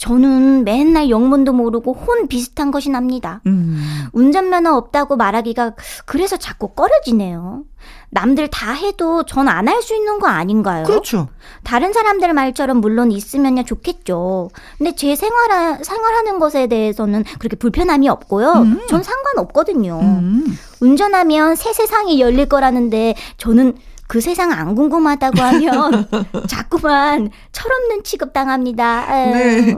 저는 0.00 0.64
맨날 0.64 1.10
영문도 1.10 1.52
모르고 1.52 1.92
혼 1.92 2.26
비슷한 2.26 2.70
것이 2.70 2.88
납니다. 2.88 3.42
음. 3.46 4.06
운전면허 4.14 4.74
없다고 4.74 5.16
말하기가 5.16 5.74
그래서 6.06 6.38
자꾸 6.38 6.68
꺼려지네요. 6.68 7.64
남들 8.10 8.48
다 8.48 8.72
해도 8.72 9.22
전 9.24 9.46
안 9.46 9.68
할 9.68 9.82
수 9.82 9.94
있는 9.94 10.18
거 10.18 10.26
아닌가요? 10.26 10.84
그렇죠. 10.84 11.28
다른 11.64 11.92
사람들 11.92 12.32
말처럼 12.32 12.78
물론 12.78 13.12
있으면야 13.12 13.62
좋겠죠. 13.62 14.48
근데 14.78 14.94
제 14.94 15.14
생활 15.14 15.84
생활하는 15.84 16.38
것에 16.38 16.66
대해서는 16.66 17.24
그렇게 17.38 17.56
불편함이 17.56 18.08
없고요. 18.08 18.52
음. 18.52 18.80
전 18.88 19.02
상관없거든요. 19.02 20.00
음. 20.00 20.46
운전하면 20.80 21.56
새 21.56 21.74
세상이 21.74 22.20
열릴 22.20 22.46
거라는데 22.46 23.14
저는 23.36 23.74
그 24.10 24.20
세상 24.20 24.50
안 24.50 24.74
궁금하다고 24.74 25.40
하면 25.40 26.08
자꾸만 26.50 27.30
철없는 27.52 28.02
취급 28.02 28.32
당합니다. 28.32 29.06
네. 29.08 29.76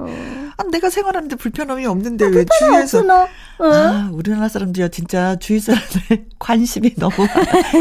아, 0.56 0.62
내가 0.70 0.90
생활하는데 0.90 1.36
불편함이 1.36 1.86
없는데 1.86 2.24
아, 2.26 2.28
왜 2.28 2.44
주위에서 2.58 2.98
없구나. 2.98 3.28
어? 3.58 3.64
아, 3.64 4.10
우리나라 4.12 4.48
사람들이야 4.48 4.88
진짜 4.88 5.36
주위 5.36 5.60
사람들 5.60 6.26
관심이 6.38 6.94
너무 6.96 7.12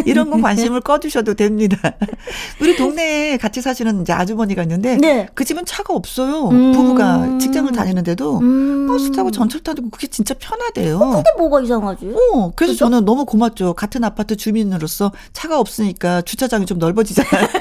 이런 0.06 0.30
거 0.30 0.40
관심을 0.40 0.82
꺼주셔도 0.82 1.34
됩니다. 1.34 1.78
우리 2.62 2.76
동네에 2.76 3.38
같이 3.38 3.62
사시는 3.62 4.02
이제 4.02 4.14
아주머니가 4.14 4.62
있는데 4.64 4.98
네. 4.98 5.28
그 5.34 5.44
집은 5.44 5.66
차가 5.66 5.94
없어요. 5.94 6.50
음. 6.50 6.72
부부가 6.74 7.38
직장을 7.40 7.72
다니는데도 7.72 8.40
음. 8.40 8.88
버스 8.88 9.12
타고 9.12 9.32
전철 9.32 9.62
타고 9.62 9.90
그게 9.90 10.08
진짜 10.08 10.36
편하대요. 10.38 10.98
어, 10.98 11.10
근데 11.16 11.30
뭐가 11.38 11.62
이상하지? 11.62 12.14
어, 12.14 12.52
그래서 12.56 12.74
그죠? 12.74 12.86
저는 12.86 13.06
너무 13.06 13.26
고맙죠. 13.26 13.74
같은 13.74 14.04
아파트 14.04 14.36
주민으로서 14.36 15.12
차가 15.34 15.60
없으니까 15.60 16.22
주차장이 16.22 16.66
좀 16.66 16.78
넓어지잖아요. 16.80 17.48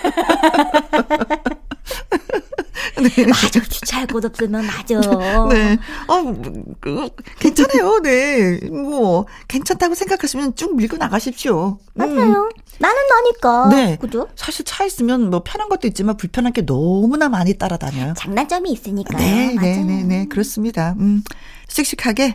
네. 3.01 3.27
맞아. 3.27 3.61
주차할 4.01 4.07
곳 4.07 4.25
없으면 4.25 4.67
맞아. 4.67 5.01
네. 5.51 5.79
아, 6.09 6.35
그, 6.81 7.09
괜찮아요. 7.39 8.01
네. 8.03 8.59
뭐, 8.69 9.27
괜찮다고 9.49 9.95
생각하시면 9.95 10.57
쭉 10.57 10.77
밀고 10.77 10.97
나가십시오. 10.97 11.79
맞아요. 11.95 12.15
음. 12.15 12.51
나는 12.79 12.97
나니까. 13.09 13.69
네. 13.69 13.97
그죠? 14.01 14.29
사실 14.37 14.65
차 14.65 14.85
있으면 14.85 15.29
뭐 15.31 15.43
편한 15.45 15.69
것도 15.69 15.87
있지만 15.89 16.17
불편한 16.17 16.53
게 16.53 16.65
너무나 16.65 17.29
많이 17.29 17.55
따라다녀요. 17.55 18.15
장단점이 18.17 18.71
있으니까. 18.73 19.19
네, 19.19 19.55
네, 19.61 19.85
네, 19.85 20.03
네. 20.03 20.27
그렇습니다. 20.27 20.95
음. 20.99 21.23
씩씩하게. 21.69 22.35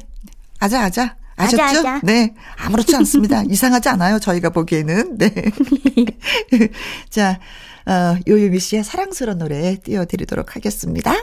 아자, 0.60 0.84
아자. 0.84 1.16
아셨죠? 1.38 1.64
아자, 1.64 1.80
아자. 1.80 2.02
네. 2.04 2.34
아무렇지 2.58 2.96
않습니다. 2.96 3.44
이상하지 3.50 3.90
않아요. 3.90 4.20
저희가 4.20 4.52
보기에는. 4.52 5.18
네. 5.18 5.34
자, 7.10 7.40
어, 7.88 8.18
요유미 8.28 8.60
씨의 8.60 8.84
사랑스러운 8.84 9.40
노래 9.40 9.78
띄워드리도록 9.78 10.56
하겠습니다. 10.56 11.14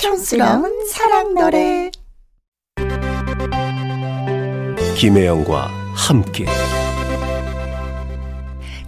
촌스러운 0.00 0.86
사랑 0.86 1.34
노래. 1.34 1.90
김혜영과 4.96 5.70
함께. 5.94 6.46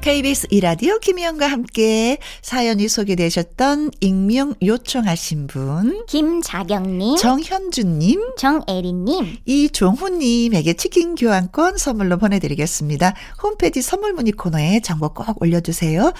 KBS 0.00 0.46
이라디오 0.50 0.98
김희영과 0.98 1.46
함께 1.46 2.16
사연이 2.40 2.88
소개되셨던 2.88 3.90
익명 4.00 4.54
요청하신 4.62 5.46
분 5.46 6.06
김자경님 6.06 7.16
정현주님 7.16 8.36
정애리님 8.38 9.36
이종훈님에게 9.44 10.72
치킨 10.72 11.16
교환권 11.16 11.76
선물로 11.76 12.16
보내드리겠습니다. 12.16 13.14
홈페이지 13.42 13.82
선물 13.82 14.14
문의 14.14 14.32
코너에 14.32 14.80
정보 14.80 15.10
꼭 15.12 15.42
올려주세요. 15.42 16.14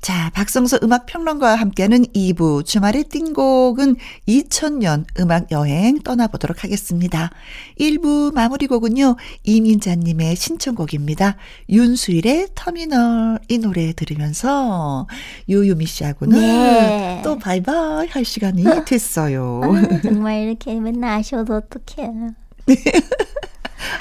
자, 0.00 0.30
박성수 0.34 0.80
음악평론가와 0.82 1.54
함께하는 1.54 2.06
2부 2.06 2.66
주말의 2.66 3.04
띵곡은 3.04 3.94
2000년 4.26 5.04
음악 5.20 5.52
여행 5.52 6.00
떠나보도록 6.00 6.64
하겠습니다. 6.64 7.30
1부 7.78 8.34
마무리 8.34 8.66
곡은요. 8.66 9.14
이민자님의 9.44 10.34
신청곡입니다. 10.34 11.36
윤수일의 11.68 12.48
터미널 12.56 13.11
이 13.48 13.58
노래 13.58 13.92
들으면서 13.92 15.06
요요미 15.50 15.86
씨하고는 15.86 16.38
네. 16.40 17.20
또 17.24 17.38
바이바이 17.38 18.08
할 18.08 18.24
시간이 18.24 18.64
됐어요. 18.86 19.60
아, 19.64 20.00
정말 20.02 20.40
이렇게 20.42 20.74
맨날 20.78 21.18
아쉬워도 21.20 21.54
어떡해요. 21.54 22.30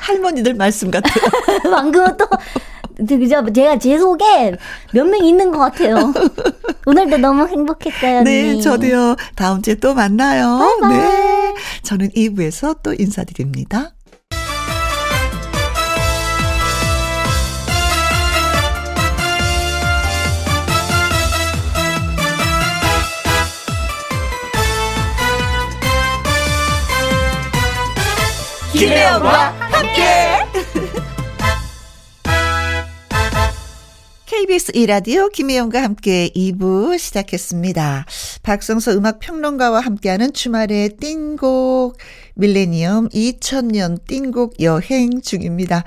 할머니들 0.02 0.54
말씀 0.54 0.92
같아요. 0.92 1.30
방금은 1.72 2.18
또 2.18 2.28
그죠? 3.08 3.44
제가 3.52 3.80
제 3.80 3.98
속에 3.98 4.56
몇 4.94 5.08
명 5.08 5.24
있는 5.26 5.52
것 5.52 5.58
같아요. 5.58 6.14
오늘도 6.86 7.18
너무 7.18 7.48
행복했어요. 7.48 8.22
네, 8.24 8.52
언니. 8.52 8.62
저도요. 8.62 9.16
다음 9.36 9.62
주에 9.62 9.76
또 9.76 9.94
만나요. 9.96 10.60
바이바이. 10.82 10.90
네. 10.90 11.56
저는 11.84 12.10
2부에서 12.10 12.78
또 12.84 12.94
인사드립니다. 12.94 13.92
김혜영과 28.82 29.50
함께. 29.60 30.02
KBS 34.26 34.72
이라디오 34.74 35.30
김혜영과 35.30 35.84
함께 35.84 36.32
2부 36.36 36.98
시작했습니다. 36.98 38.08
박성서 38.42 38.94
음악평론가와 38.94 39.82
함께하는 39.82 40.34
주말의 40.34 40.98
띵곡 40.98 41.96
밀레니엄 42.34 43.10
2000년 43.10 44.00
띵곡 44.08 44.60
여행 44.62 45.22
중입니다. 45.22 45.84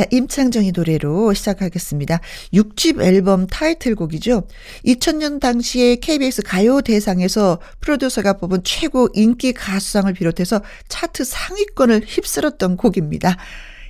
자, 0.00 0.06
임창정의 0.10 0.72
노래로 0.74 1.34
시작하겠습니다. 1.34 2.20
6집 2.54 3.02
앨범 3.02 3.46
타이틀곡이죠. 3.46 4.48
2000년 4.86 5.40
당시에 5.40 5.96
KBS 5.96 6.40
가요 6.40 6.80
대상에서 6.80 7.60
프로듀서가 7.80 8.38
뽑은 8.38 8.62
최고 8.64 9.10
인기 9.12 9.52
가수상을 9.52 10.10
비롯해서 10.14 10.62
차트 10.88 11.24
상위권을 11.24 12.04
휩쓸었던 12.06 12.78
곡입니다. 12.78 13.36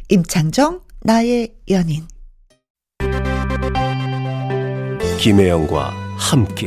임창정, 0.09 0.81
나의 1.03 1.55
연인. 1.69 2.09
김혜영과 5.21 5.91
함께. 6.19 6.67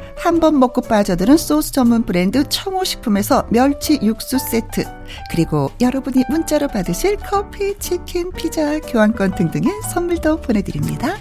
한 0.23 0.39
번 0.39 0.59
먹고 0.59 0.81
빠져드는 0.81 1.35
소스 1.37 1.71
전문 1.71 2.03
브랜드 2.03 2.43
청호식품에서 2.47 3.47
멸치 3.49 3.99
육수 4.03 4.37
세트 4.37 4.83
그리고 5.31 5.71
여러분이 5.81 6.23
문자로 6.29 6.67
받으실 6.67 7.17
커피, 7.17 7.77
치킨, 7.79 8.31
피자, 8.31 8.79
교환권 8.79 9.35
등등의 9.35 9.71
선물도 9.91 10.41
보내드립니다. 10.41 11.15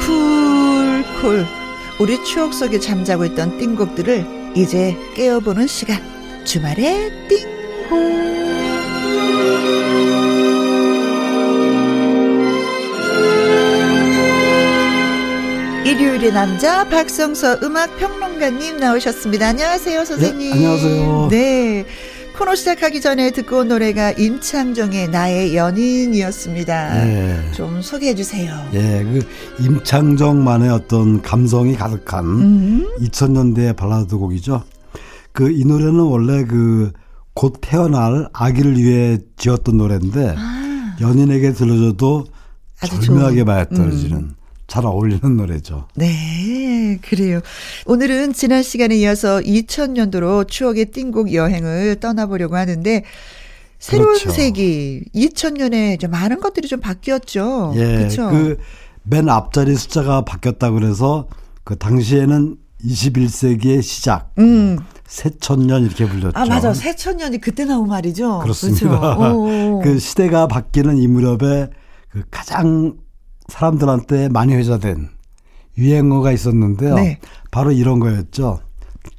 쿨쿨. 0.00 1.46
우리 2.00 2.22
추억 2.24 2.52
속에 2.54 2.78
잠자고 2.80 3.24
있던 3.26 3.58
띵곡들을 3.58 4.52
이제 4.56 4.96
깨어보는 5.14 5.66
시간. 5.66 6.00
주말의 6.44 7.28
띵 7.28 7.51
일요일의 15.84 16.32
남자 16.32 16.88
박성서 16.88 17.58
음악 17.64 17.96
평론가님 17.98 18.78
나오셨습니다. 18.78 19.48
안녕하세요, 19.48 20.04
선생님. 20.04 20.50
네, 20.50 20.52
안녕하세요. 20.52 21.28
네. 21.30 21.84
코너 22.38 22.54
시작하기 22.54 23.00
전에 23.02 23.30
듣고 23.30 23.58
온 23.58 23.68
노래가 23.68 24.12
임창정의 24.12 25.08
나의 25.08 25.54
연인이었습니다. 25.54 27.04
네. 27.04 27.40
좀 27.52 27.82
소개해 27.82 28.14
주세요. 28.14 28.54
예, 28.72 29.04
그 29.04 29.20
임창정만의 29.62 30.70
어떤 30.70 31.20
감성이 31.20 31.76
가득한 31.76 32.24
음. 32.24 32.88
2000년대 33.00 33.76
발라드 33.76 34.16
곡이죠. 34.16 34.62
그 35.32 35.50
이 35.50 35.64
노래는 35.64 36.00
원래 36.00 36.44
그 36.44 36.92
곧 37.34 37.58
태어날 37.60 38.28
아기를 38.32 38.76
위해 38.76 39.18
지었던 39.36 39.76
노래인데 39.76 40.34
아. 40.36 40.96
연인에게 41.00 41.52
들려줘도 41.52 42.26
절묘하게 43.02 43.44
맞아떨어지는 43.44 44.16
음. 44.16 44.34
잘 44.66 44.86
어울리는 44.86 45.36
노래죠. 45.36 45.88
네, 45.94 46.98
그래요. 47.02 47.40
오늘은 47.86 48.32
지난 48.32 48.62
시간에 48.62 48.96
이어서 48.98 49.40
2000년도로 49.40 50.48
추억의 50.48 50.86
띵곡 50.86 51.34
여행을 51.34 51.96
떠나보려고 52.00 52.56
하는데 52.56 53.04
새로운 53.78 54.14
그렇죠. 54.14 54.30
세기 54.30 55.04
2000년에 55.14 55.94
이제 55.96 56.06
많은 56.06 56.40
것들이 56.40 56.68
좀 56.68 56.80
바뀌었죠. 56.80 57.72
예, 57.76 57.96
그렇죠. 57.98 58.28
그 58.30 58.56
맨 59.04 59.28
앞자리 59.28 59.74
숫자가 59.74 60.24
바뀌었다 60.24 60.70
그래서 60.70 61.26
그 61.64 61.76
당시에는 61.76 62.56
21세기의 62.84 63.82
시작. 63.82 64.32
음. 64.38 64.78
새천년 65.12 65.84
이렇게 65.84 66.08
불렸죠. 66.08 66.32
아 66.34 66.46
맞아, 66.46 66.72
새천년이 66.72 67.38
그때 67.38 67.66
나온 67.66 67.86
말이죠. 67.86 68.38
그렇습니다. 68.38 68.98
그렇죠? 68.98 69.80
그 69.84 69.98
시대가 69.98 70.46
바뀌는 70.46 70.96
이 70.96 71.06
무렵에 71.06 71.68
그 72.08 72.22
가장 72.30 72.96
사람들한테 73.48 74.30
많이 74.30 74.54
회자된 74.54 75.10
유행어가 75.76 76.32
있었는데요. 76.32 76.94
네. 76.94 77.20
바로 77.50 77.72
이런 77.72 78.00
거였죠. 78.00 78.60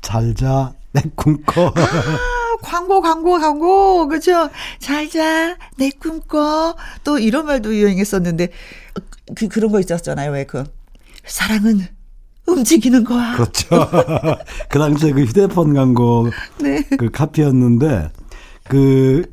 잘자 0.01 0.73
내 0.93 1.03
꿈꿔. 1.15 1.67
아, 1.67 2.57
광고 2.63 2.99
광고 2.99 3.37
광고 3.39 4.07
그죠? 4.07 4.49
잘자 4.79 5.57
내 5.77 5.91
꿈꿔 5.91 6.75
또 7.03 7.19
이런 7.19 7.45
말도 7.45 7.75
유행했었는데 7.75 8.47
그 9.35 9.47
그런 9.47 9.71
거 9.71 9.79
있었잖아요. 9.79 10.31
왜 10.31 10.45
그 10.45 10.63
사랑은 11.25 11.85
움직이는 12.47 13.03
거야. 13.03 13.33
그렇죠. 13.33 13.67
그 14.69 14.79
당시에 14.79 15.11
그 15.11 15.23
휴대폰 15.23 15.73
광고 15.73 16.29
네. 16.61 16.83
그 16.97 17.09
카피였는데 17.09 18.09
그 18.65 19.23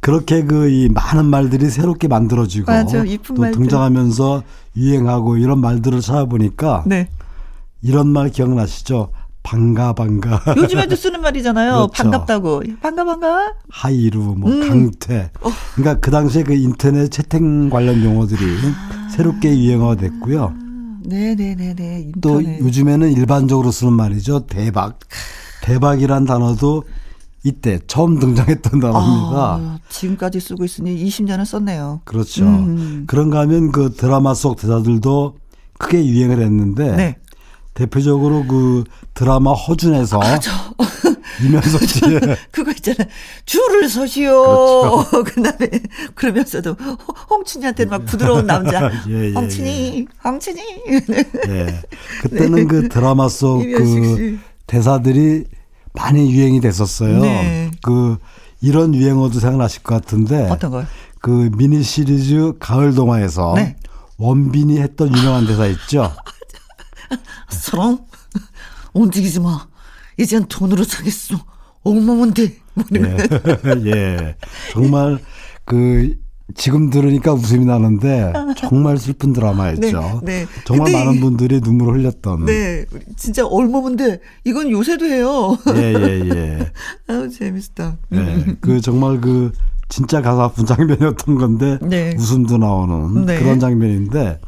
그렇게 0.00 0.44
그 0.44 0.68
이 0.68 0.88
많은 0.90 1.24
말들이 1.26 1.70
새롭게 1.70 2.08
만들어지고 2.08 2.70
맞아, 2.70 3.02
또 3.26 3.34
말들. 3.34 3.58
등장하면서 3.60 4.42
유행하고 4.76 5.36
이런 5.38 5.60
말들을 5.60 6.00
찾아보니까 6.00 6.84
네. 6.86 7.08
이런 7.82 8.08
말 8.08 8.30
기억나시죠? 8.30 9.10
반가 9.42 9.92
반가. 9.92 10.42
요즘에도 10.56 10.96
쓰는 10.96 11.20
말이잖아요. 11.20 11.72
그렇죠. 11.88 11.92
반갑다고. 12.02 12.62
반가 12.80 13.04
반가. 13.04 13.52
하이루 13.70 14.34
뭐 14.38 14.50
음. 14.50 14.68
강태. 14.68 15.30
어. 15.42 15.50
그러니까 15.74 16.00
그 16.00 16.10
당시에 16.10 16.42
그 16.44 16.54
인터넷 16.54 17.10
채팅 17.10 17.68
관련 17.68 18.02
용어들이 18.02 18.40
아. 18.42 19.08
새롭게 19.10 19.54
유행어가 19.58 19.96
됐고요. 19.96 20.54
네네네네. 21.04 22.12
또 22.20 22.42
요즘에는 22.42 23.12
일반적으로 23.12 23.70
쓰는 23.70 23.92
말이죠. 23.92 24.46
대박. 24.46 24.98
대박이란 25.62 26.24
단어도 26.24 26.84
이때 27.42 27.78
처음 27.86 28.18
등장했던 28.18 28.80
단어입니다. 28.80 29.36
아, 29.36 29.78
지금까지 29.88 30.40
쓰고 30.40 30.64
있으니 30.64 31.04
20년을 31.04 31.44
썼네요. 31.44 32.00
그렇죠. 32.04 32.44
음. 32.44 33.04
그런가 33.06 33.40
하면 33.40 33.70
그 33.70 33.92
드라마 33.94 34.34
속 34.34 34.56
대사들도 34.56 35.36
크게 35.78 36.06
유행을 36.06 36.40
했는데 36.40 36.96
네. 36.96 37.16
대표적으로 37.74 38.46
그 38.46 38.84
드라마 39.12 39.52
허준에서 39.52 40.20
아, 40.22 40.38
이면석 41.42 41.82
씨 41.88 42.00
그거 42.50 42.70
있잖아 42.72 43.08
줄을 43.46 43.88
서시오 43.88 45.04
그렇죠. 45.04 45.24
그다음에 45.24 45.70
그러면서도 46.14 46.76
홍춘이한테 47.30 47.86
막 47.86 48.04
부드러운 48.04 48.46
남자 48.46 48.90
예, 49.08 49.30
예, 49.30 49.32
홍춘이 49.32 49.98
예. 49.98 50.28
홍춘이 50.28 50.60
예 51.48 51.82
그때는 52.22 52.54
네. 52.54 52.64
그 52.64 52.88
드라마 52.88 53.28
속 53.28 53.60
그 53.60 54.38
대사들이 54.66 55.44
많이 55.92 56.32
유행이 56.32 56.60
됐었어요 56.60 57.20
네. 57.20 57.70
그 57.82 58.16
이런 58.60 58.94
유행어도 58.94 59.40
생각나실 59.40 59.82
것 59.82 59.94
같은데 59.94 60.48
어떤 60.50 60.70
거요? 60.70 60.86
그 61.20 61.50
미니 61.56 61.82
시리즈 61.82 62.52
가을 62.58 62.94
동화에서 62.94 63.54
네. 63.56 63.76
원빈이 64.18 64.78
했던 64.80 65.16
유명한 65.16 65.46
대사 65.46 65.66
있죠 65.66 66.12
사랑 67.50 67.98
움직이지 68.92 69.40
마. 69.40 69.66
이젠 70.18 70.44
돈으로 70.48 70.84
사겠어. 70.84 71.36
엉망은 71.82 72.34
돼. 72.34 72.54
예. 72.94 73.16
예. 73.90 74.36
정말 74.72 75.18
그 75.64 76.14
지금 76.54 76.90
들으니까 76.90 77.32
웃음이 77.32 77.64
나는데 77.64 78.32
정말 78.58 78.98
슬픈 78.98 79.32
드라마였죠. 79.32 80.20
네, 80.24 80.44
네. 80.44 80.46
정말 80.66 80.92
많은 80.92 81.20
분들이 81.20 81.60
눈물을 81.60 82.00
흘렸던. 82.00 82.44
네, 82.44 82.84
진짜 83.16 83.46
얼마문데 83.46 84.20
이건 84.44 84.70
요새도 84.70 85.06
해요. 85.06 85.56
예, 85.74 85.94
예, 85.94 86.28
예. 86.30 86.72
아우 87.08 87.28
재밌다. 87.28 87.96
네, 88.10 88.56
그 88.60 88.80
정말 88.80 89.20
그 89.20 89.52
진짜 89.88 90.20
가사 90.20 90.44
아픈 90.44 90.66
장면이었던 90.66 91.34
건데 91.36 91.78
네. 91.82 92.14
웃음도 92.18 92.58
나오는 92.58 93.24
네. 93.26 93.38
그런 93.38 93.58
장면인데 93.60 94.40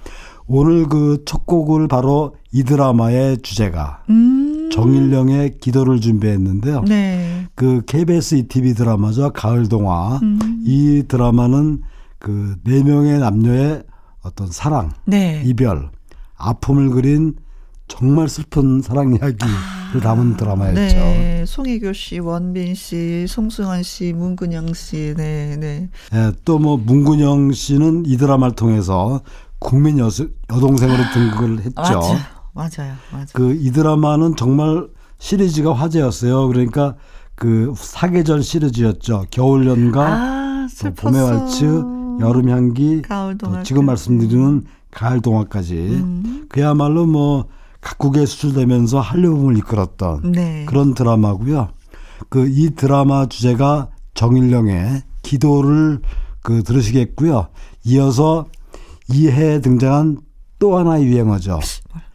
오늘 0.47 0.87
그 0.89 1.23
첫 1.27 1.45
곡을 1.47 1.89
바로 1.89 2.37
이 2.53 2.63
드라마의 2.63 3.39
주제가 3.43 4.05
음. 4.11 4.56
정일령의 4.73 5.59
기도를 5.61 6.01
준비했는데요. 6.01 6.83
네. 6.83 7.47
그 7.55 7.83
KBS 7.87 8.35
ETV 8.35 8.75
드라마죠. 8.75 9.33
가을 9.33 9.69
동화. 9.69 10.19
음. 10.23 10.63
이 10.65 11.05
드라마는 11.09 11.83
그 12.19 12.57
네 12.65 12.83
명의 12.83 13.19
남녀의 13.19 13.83
어떤 14.23 14.51
사랑, 14.51 14.91
네. 15.05 15.43
이별, 15.45 15.91
아픔을 16.37 16.91
그린 16.91 17.35
정말 17.87 18.29
슬픈 18.29 18.83
사랑 18.83 19.13
이야기를 19.13 19.39
아, 19.95 20.01
담은 20.01 20.37
드라마였죠. 20.37 20.97
네. 20.97 21.45
송혜교 21.47 21.93
씨, 21.93 22.19
원빈 22.19 22.75
씨, 22.75 23.27
송승헌 23.29 23.85
씨, 23.85 24.13
문근영 24.13 24.75
씨, 24.75 25.15
네, 25.17 25.57
네. 25.57 25.89
네 26.11 26.33
또뭐 26.45 26.79
문근영 26.79 27.53
씨는 27.53 28.05
이 28.07 28.17
드라마를 28.17 28.57
통해서 28.57 29.21
국민 29.61 30.01
여, 30.01 30.09
여동생으로 30.51 30.99
등극을 31.15 31.59
했죠. 31.61 31.73
맞아요. 31.77 32.19
맞아요. 32.57 32.95
맞아요. 33.13 33.27
그 33.35 33.55
이 33.55 33.71
드라마는 33.71 34.35
정말 34.37 34.89
시리즈가 35.19 35.73
화제였어요. 35.75 36.49
그러니까 36.49 36.95
그 37.35 37.73
사계절 37.77 38.43
시리즈였죠. 38.43 39.27
겨울 39.31 39.67
연가, 39.67 40.07
아, 40.07 40.67
봄의 40.97 41.23
왈츠, 41.23 41.65
여름 42.21 42.49
향기, 42.49 43.03
가을 43.03 43.37
동화 43.39 43.63
지금 43.63 43.85
말씀드리는 43.87 44.63
가을 44.91 45.21
동화까지 45.21 45.75
음. 45.75 46.47
그야말로 46.49 47.05
뭐 47.07 47.47
각국에 47.83 48.25
수출되면서 48.27 49.01
한류붐을 49.01 49.59
이끌었던 49.59 50.33
네. 50.33 50.65
그런 50.67 50.95
드라마고요. 50.95 51.69
그 52.31 52.47
이 52.49 52.71
드라마 52.75 53.27
주제가 53.27 53.89
정일령의 54.15 55.03
기도를 55.23 56.01
그 56.43 56.63
들으시겠고요. 56.63 57.49
이어서 57.85 58.47
이해 59.13 59.61
등장한 59.61 60.19
또 60.59 60.79
하나의 60.79 61.05
유행어죠. 61.07 61.61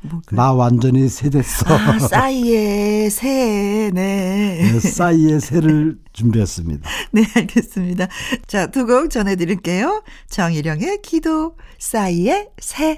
뭐, 0.02 0.20
나 0.32 0.52
완전히 0.52 1.08
새 1.10 1.30
됐어. 1.30 1.66
아, 1.76 2.00
싸이의 2.00 3.10
새, 3.12 3.92
네. 3.94 4.72
네 4.72 4.80
싸이의 4.80 5.40
새를 5.40 5.98
준비했습니다. 6.14 6.90
네, 7.14 7.24
알겠습니다. 7.36 8.08
자, 8.48 8.68
두 8.68 8.86
곡 8.88 9.10
전해드릴게요. 9.12 10.04
정일영의 10.30 11.02
기도, 11.04 11.56
싸이의 11.78 12.50
새. 12.60 12.98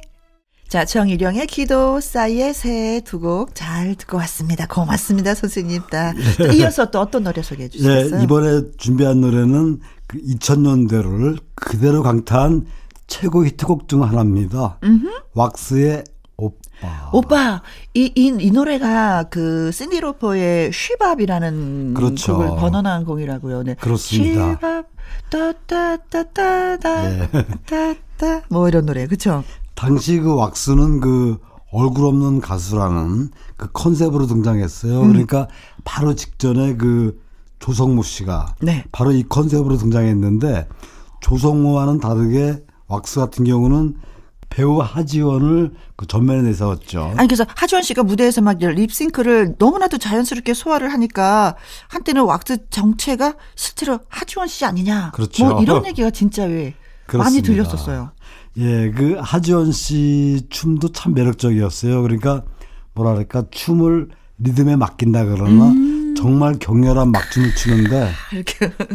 자, 0.70 0.86
정일영의 0.86 1.46
기도, 1.48 2.00
싸이의 2.00 2.54
새 2.54 3.02
두 3.06 3.20
곡 3.20 3.54
잘 3.54 3.96
듣고 3.96 4.18
왔습니다. 4.18 4.66
고맙습니다, 4.66 5.36
선생님. 5.36 5.82
다. 5.92 6.14
네. 6.14 6.56
이어서 6.56 6.90
또 6.90 7.02
어떤 7.02 7.24
노래 7.24 7.42
소개해 7.44 7.68
주셨어요? 7.68 8.16
네, 8.18 8.24
이번에 8.24 8.62
준비한 8.78 9.20
노래는 9.20 9.82
그 10.08 10.18
2000년대를 10.20 11.38
그대로 11.56 12.02
강타한 12.02 12.66
최고 13.08 13.46
히트곡 13.46 13.88
중 13.88 14.04
하나입니다. 14.04 14.80
음흠. 14.84 15.08
왁스의 15.34 16.04
오빠. 16.38 17.10
오빠, 17.14 17.62
이, 17.94 18.12
이, 18.16 18.36
이 18.40 18.52
노래가 18.52 19.24
그 19.30 19.72
신디 19.72 20.00
로퍼의 20.00 20.74
쉬밥이라는 20.74 21.94
그렇죠. 21.94 22.38
곡을 22.38 22.60
번안한 22.60 23.06
곡이라고요. 23.06 23.64
네. 23.64 23.76
그렇습니다. 23.76 24.54
쉬밥, 24.54 24.88
따따따따따, 25.30 27.02
네. 27.04 27.30
따따, 27.66 28.42
뭐 28.50 28.68
이런 28.68 28.86
노래, 28.86 29.06
그쵸? 29.08 29.44
당시 29.76 30.20
그 30.20 30.36
왁스는 30.36 31.00
그 31.00 31.38
얼굴 31.72 32.06
없는 32.06 32.40
가수라는 32.42 33.30
그 33.58 33.72
컨셉으로 33.72 34.28
등장했어요. 34.28 35.02
음. 35.02 35.08
그러니까 35.10 35.48
바로 35.84 36.16
직전에 36.16 36.76
그 36.76 37.22
조성모 37.60 38.04
씨가 38.04 38.56
네. 38.62 38.86
바로 38.92 39.12
이 39.12 39.24
컨셉으로 39.24 39.78
등장했는데 39.78 40.68
조성모와는 41.22 42.00
다르게 42.00 42.64
왁스 42.88 43.20
같은 43.20 43.46
경우는 43.46 43.96
배우 44.50 44.80
하지원을 44.80 45.74
그 45.96 46.06
전면에 46.06 46.44
내세웠죠. 46.44 47.14
아니 47.18 47.28
그래서 47.28 47.44
하지원 47.56 47.82
씨가 47.82 48.04
무대에서 48.04 48.42
막 48.42 48.60
립싱크를 48.60 49.56
너무나도 49.58 49.98
자연스럽게 49.98 50.54
소화를 50.54 50.94
하니까 50.94 51.56
한때는 51.88 52.24
왁스 52.24 52.70
정체가 52.70 53.34
실제로 53.56 54.00
하지원 54.10 54.48
씨 54.48 54.64
아니냐. 54.66 55.12
그렇죠. 55.16 55.46
뭐 55.46 55.62
이런 55.62 55.86
얘기가 55.88 56.12
진짜 56.12 56.44
왜 56.44 56.76
그렇습니다. 57.08 57.24
많이 57.24 57.42
들렸었어요. 57.42 58.12
예, 58.58 58.92
그 58.92 59.18
하지원 59.20 59.72
씨 59.72 60.46
춤도 60.50 60.92
참 60.92 61.16
매력적이었어요. 61.16 62.04
그러니까 62.04 62.44
뭐랄까 62.94 63.46
춤을 63.50 64.10
리듬에 64.38 64.76
맡긴다 64.76 65.26
그러나 65.26 65.70
음. 65.70 65.93
정말 66.16 66.58
격렬한 66.60 67.12
막춤을 67.12 67.56
추는데 67.56 68.10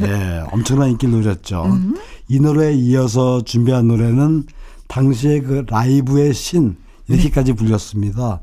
예, 0.00 0.42
엄청난 0.52 0.90
인기를 0.90 1.14
누렸죠. 1.14 1.64
음. 1.66 1.96
이 2.28 2.40
노래에 2.40 2.74
이어서 2.74 3.42
준비한 3.42 3.88
노래는 3.88 4.44
당시에 4.88 5.40
그 5.40 5.64
라이브의 5.68 6.32
신 6.34 6.76
이렇게까지 7.08 7.54
불렸습니다. 7.54 8.40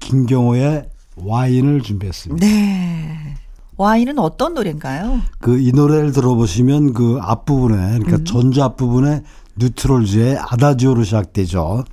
김경호의 0.00 0.88
와인을 1.16 1.82
준비했습니다. 1.82 2.46
네. 2.46 3.34
와인은 3.76 4.18
어떤 4.18 4.54
노래인가요? 4.54 5.20
그 5.40 5.58
이 5.60 5.72
노래를 5.72 6.12
들어보시면 6.12 6.94
그 6.94 7.18
앞부분에 7.20 7.76
그러니까 7.76 8.16
음. 8.16 8.24
전주 8.24 8.62
앞부분에 8.62 9.22
뉴트럴즈의 9.56 10.38
아다지오로 10.38 11.04
시작되죠. 11.04 11.84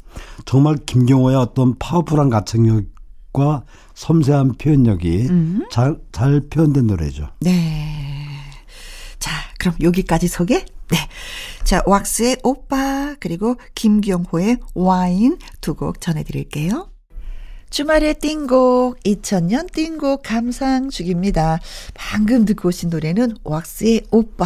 정말 0.46 0.78
김경호의 0.86 1.36
어떤 1.36 1.76
파워풀한 1.78 2.30
가창력 2.30 2.84
과 3.36 3.64
섬세한 3.96 4.54
표현력이 4.58 5.28
음. 5.30 5.66
잘, 5.72 5.98
잘 6.12 6.42
표현된 6.50 6.88
노래죠. 6.88 7.28
네. 7.42 7.86
자, 9.20 9.32
그럼 9.60 9.76
여기까지 9.82 10.28
소개? 10.28 10.66
네. 10.90 10.98
자, 11.64 11.82
왁스의 11.86 12.38
오빠, 12.44 13.16
그리고 13.20 13.56
김경호의 13.76 14.58
와인 14.76 15.38
두 15.62 15.76
곡 15.76 16.00
전해드릴게요. 16.00 16.90
주말의 17.70 18.20
띵곡, 18.20 19.00
2000년 19.04 19.72
띵곡 19.74 20.22
감상 20.24 20.90
중입니다. 20.90 21.60
방금 21.94 22.46
듣고 22.46 22.70
오신 22.70 22.90
노래는 22.90 23.36
왁스의 23.44 24.04
오빠, 24.12 24.46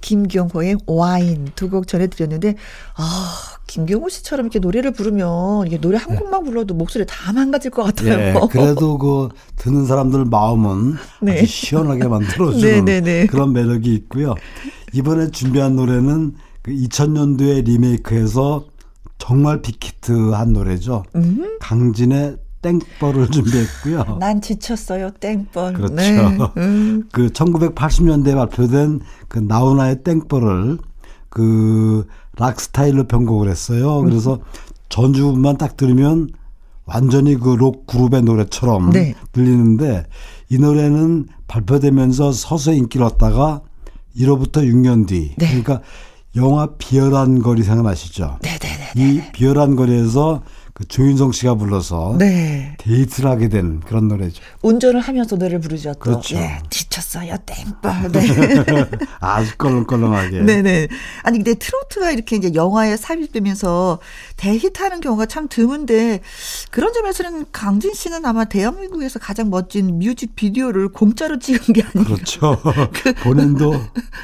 김경호의 0.00 0.76
와인 0.86 1.50
두 1.54 1.68
곡 1.68 1.86
전해드렸는데, 1.86 2.54
아, 2.96 3.34
김경호 3.66 4.08
씨처럼 4.08 4.46
이렇게 4.46 4.58
노래를 4.58 4.92
부르면 4.92 5.66
이게 5.66 5.78
노래 5.80 5.98
한 5.98 6.10
네. 6.10 6.16
곡만 6.16 6.44
불러도 6.44 6.74
목소리 6.74 7.04
다 7.06 7.32
망가질 7.32 7.70
것 7.70 7.82
같아요. 7.84 8.16
네, 8.16 8.34
그래도 8.50 8.96
그 8.98 9.28
듣는 9.56 9.86
사람들 9.86 10.24
마음은 10.26 10.94
네. 11.20 11.38
아주 11.38 11.46
시원하게 11.46 12.08
만들어주는 12.08 12.60
네, 12.84 13.00
네, 13.00 13.00
네. 13.00 13.26
그런 13.26 13.52
매력이 13.52 13.92
있고요. 13.94 14.34
이번에 14.92 15.30
준비한 15.30 15.76
노래는 15.76 16.36
그 16.62 16.70
2000년도에 16.70 17.64
리메이크해서 17.64 18.66
정말 19.18 19.62
빅히트한 19.62 20.52
노래죠. 20.52 21.04
음. 21.14 21.56
강진의 21.60 22.36
땡벌을 22.62 23.28
준비했고요. 23.30 24.16
난 24.20 24.40
지쳤어요, 24.40 25.10
땡벌. 25.20 25.72
그렇죠. 25.74 25.94
네. 25.94 26.38
음. 26.56 27.04
그 27.12 27.28
1980년대에 27.28 28.34
발표된 28.34 29.00
그 29.28 29.38
나훈아의 29.38 30.02
땡벌을 30.04 30.78
그 31.28 32.06
락 32.38 32.60
스타일로 32.60 33.04
변곡을 33.04 33.50
했어요. 33.50 34.00
그래서 34.00 34.38
전주부만 34.88 35.58
딱 35.58 35.76
들으면 35.76 36.28
완전히 36.86 37.34
그 37.36 37.54
록 37.54 37.86
그룹의 37.86 38.22
노래처럼 38.22 38.90
네. 38.90 39.14
들리는데 39.32 40.06
이 40.48 40.58
노래는 40.58 41.26
발표되면서 41.46 42.32
서서히 42.32 42.78
인기를 42.78 43.04
얻다가 43.06 43.60
1호부터 44.16 44.58
6년 44.64 45.06
뒤 45.06 45.34
네. 45.36 45.46
그러니까 45.46 45.82
영화 46.36 46.66
비열한 46.78 47.40
거리 47.42 47.62
생각나시죠? 47.62 48.38
네네네. 48.42 48.92
이 48.96 49.22
비열한 49.32 49.76
거리에서 49.76 50.42
그 50.74 50.88
조인성 50.88 51.32
씨가 51.32 51.56
불러서 51.56 52.16
네. 52.18 52.74
데이트를 52.78 53.28
하게 53.28 53.48
된 53.48 53.80
그런 53.80 54.08
노래죠. 54.08 54.42
운전을 54.62 55.00
하면서 55.00 55.36
노래를 55.36 55.60
부르죠. 55.60 55.92
또. 55.92 55.98
그렇죠. 55.98 56.36
예, 56.36 56.60
지쳤어요. 56.70 57.36
땡벌. 57.44 58.08
네. 58.12 58.88
아주 59.20 59.54
껄렁껄렁하게. 59.58 60.40
네네. 60.40 60.88
아니 61.24 61.38
근데 61.38 61.54
트로트가 61.54 62.10
이렇게 62.12 62.36
이제 62.36 62.52
영화에 62.54 62.96
삽입되면서 62.96 63.98
대히트하는 64.38 65.02
경우가 65.02 65.26
참 65.26 65.46
드문데 65.46 66.20
그런 66.70 66.94
점에서는 66.94 67.46
강진 67.52 67.92
씨는 67.92 68.24
아마 68.24 68.46
대한민국에서 68.46 69.18
가장 69.18 69.50
멋진 69.50 69.98
뮤직 69.98 70.34
비디오를 70.34 70.88
공짜로 70.88 71.38
찍은 71.38 71.74
게 71.74 71.82
아닌가. 71.82 72.14
그렇죠. 72.14 72.58
그, 72.94 73.12
본인도 73.12 73.72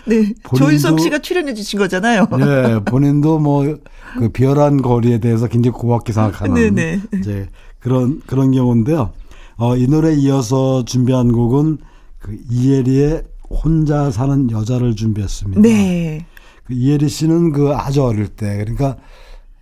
네. 0.06 0.32
본인도, 0.44 0.56
조인성 0.56 0.98
씨가 0.98 1.18
출연해 1.18 1.52
주신 1.52 1.78
거잖아요. 1.78 2.26
네. 2.38 2.80
본인도 2.86 3.38
뭐 3.38 3.76
그 4.16 4.28
비열한 4.30 4.80
거리에 4.80 5.18
대해서 5.18 5.46
굉장히 5.48 5.76
고맙게 5.76 6.12
생각 6.12 6.37
하는 6.40 6.74
네네. 6.74 7.00
이제 7.18 7.48
그런 7.78 8.20
그런 8.26 8.52
경우인데요. 8.52 9.12
어, 9.56 9.76
이 9.76 9.86
노래 9.88 10.14
이어서 10.14 10.84
준비한 10.84 11.32
곡은 11.32 11.78
그 12.18 12.36
이혜리의 12.50 13.24
혼자 13.50 14.10
사는 14.10 14.50
여자를 14.50 14.94
준비했습니다. 14.94 15.60
네. 15.60 16.26
그 16.64 16.74
이혜리 16.74 17.08
씨는 17.08 17.52
그 17.52 17.74
아주 17.74 18.04
어릴 18.04 18.28
때 18.28 18.58
그러니까 18.58 18.96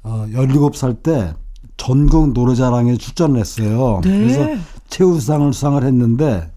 어 0.03 0.27
17살 0.33 1.03
때 1.03 1.35
전국 1.77 2.33
노래자랑에 2.33 2.97
출전을 2.97 3.41
했어요. 3.41 4.01
네. 4.05 4.19
그래서 4.19 4.49
최우상을 4.89 5.53
수상을 5.53 5.83
했는데 5.85 6.51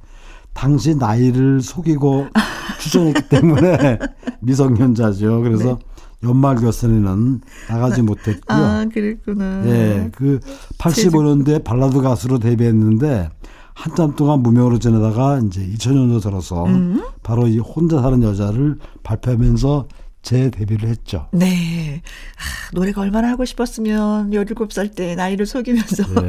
당시 0.54 0.96
나이를 0.96 1.62
속이고 1.62 2.28
출전했기 2.80 3.30
때문에 3.30 4.00
미성년자죠. 4.42 5.42
그래서 5.42 5.78
네. 5.78 5.86
연말 6.24 6.56
결선에는 6.58 7.42
나가지 7.70 8.02
못했고요. 8.02 8.58
아, 8.58 8.86
그랬구나. 8.94 9.66
예, 9.68 10.10
그 10.14 10.40
85년대 10.78 11.64
발라드 11.64 12.02
가수로 12.02 12.40
데뷔했는데 12.40 13.30
한참 13.74 14.16
동안 14.16 14.42
무명으로 14.42 14.80
지내다가 14.80 15.40
이제 15.46 15.62
2000년도 15.66 16.22
들어서 16.22 16.66
음. 16.66 17.02
바로 17.24 17.48
이 17.48 17.58
혼자 17.60 18.02
사는 18.02 18.22
여자를 18.22 18.78
발표하면서 19.04 19.88
재 20.22 20.50
데뷔를 20.52 20.90
했죠. 20.90 21.30
네. 21.32 22.02
아, 22.36 22.72
노래가 22.74 23.00
얼마나 23.00 23.30
하고 23.30 23.46
싶었으면 23.46 24.32
17살 24.32 24.94
때 24.94 25.16
나이를 25.16 25.46
속이면서. 25.46 26.04
네. 26.22 26.28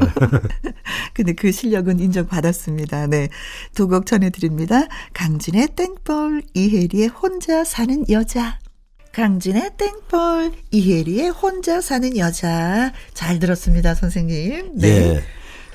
근데 1.13 1.33
그 1.33 1.51
실력은 1.51 1.99
인정받았습니다. 1.99 3.07
네. 3.07 3.27
두 3.75 3.89
곡 3.89 4.05
전해드립니다. 4.05 4.83
강진의 5.13 5.75
땡벌, 5.75 6.43
이혜리의 6.53 7.09
혼자 7.09 7.65
사는 7.65 8.05
여자. 8.09 8.59
강진의 9.13 9.71
땡벌, 9.77 10.53
이혜리의 10.71 11.29
혼자 11.29 11.81
사는 11.81 12.15
여자. 12.17 12.93
잘 13.13 13.39
들었습니다, 13.39 13.93
선생님. 13.93 14.71
네. 14.75 14.87
예. 14.87 15.23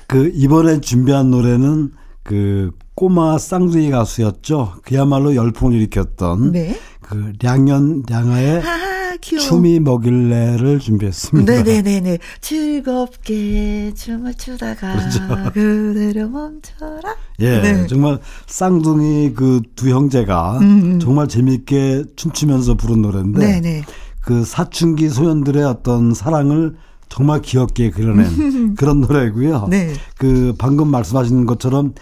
그, 0.07 0.31
이번에 0.35 0.81
준비한 0.81 1.31
노래는 1.31 1.93
그 2.23 2.71
꼬마 2.95 3.37
쌍둥이 3.37 3.91
가수였죠. 3.91 4.77
그야말로 4.83 5.35
열풍을 5.37 5.77
일으켰던 5.77 6.53
네. 6.53 6.79
그 7.09 7.33
량연 7.43 8.03
량아의 8.09 8.63
아, 8.63 9.17
춤이 9.21 9.81
먹일래를 9.81 10.79
준비했습니다. 10.81 11.53
네네네네. 11.63 12.19
즐겁게 12.41 13.93
춤을 13.95 14.35
추다가 14.35 14.93
그렇죠. 14.97 15.21
그대로 15.53 16.29
멈춰라. 16.29 17.15
예, 17.41 17.61
네. 17.61 17.87
정말 17.87 18.19
쌍둥이 18.47 19.35
그 19.35 19.61
두 19.77 19.91
형제가 19.91 20.59
음음. 20.61 20.99
정말 21.01 21.29
재미있게 21.29 22.05
춤추면서 22.17 22.75
부른 22.75 23.03
노래인데 23.03 23.39
네네. 23.61 23.83
그 24.21 24.45
사춘기 24.45 25.09
소년들의 25.09 25.63
어떤 25.65 26.13
사랑을 26.15 26.75
정말 27.09 27.41
귀엽게 27.43 27.91
그려낸 27.91 28.75
그런 28.77 29.01
노래고요. 29.01 29.69
네. 29.71 29.93
그 30.19 30.55
방금 30.59 30.89
말씀하신 30.91 31.47
것처럼 31.47 31.95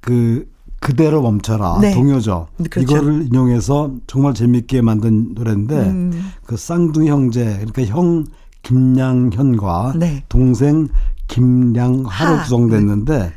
그 0.00 0.46
그대로 0.82 1.22
멈춰라 1.22 1.78
네. 1.80 1.94
동요죠. 1.94 2.48
그렇죠. 2.68 2.80
이거를 2.80 3.26
인용해서 3.26 3.92
정말 4.08 4.34
재밌게 4.34 4.82
만든 4.82 5.32
노래인데 5.32 5.76
음. 5.76 6.32
그 6.44 6.56
쌍둥이 6.56 7.08
형제 7.08 7.44
그러니까 7.44 7.84
형 7.84 8.26
김양현과 8.62 9.94
네. 9.96 10.24
동생 10.28 10.88
김양하로 11.28 12.42
구성됐는데 12.42 13.18
네. 13.18 13.32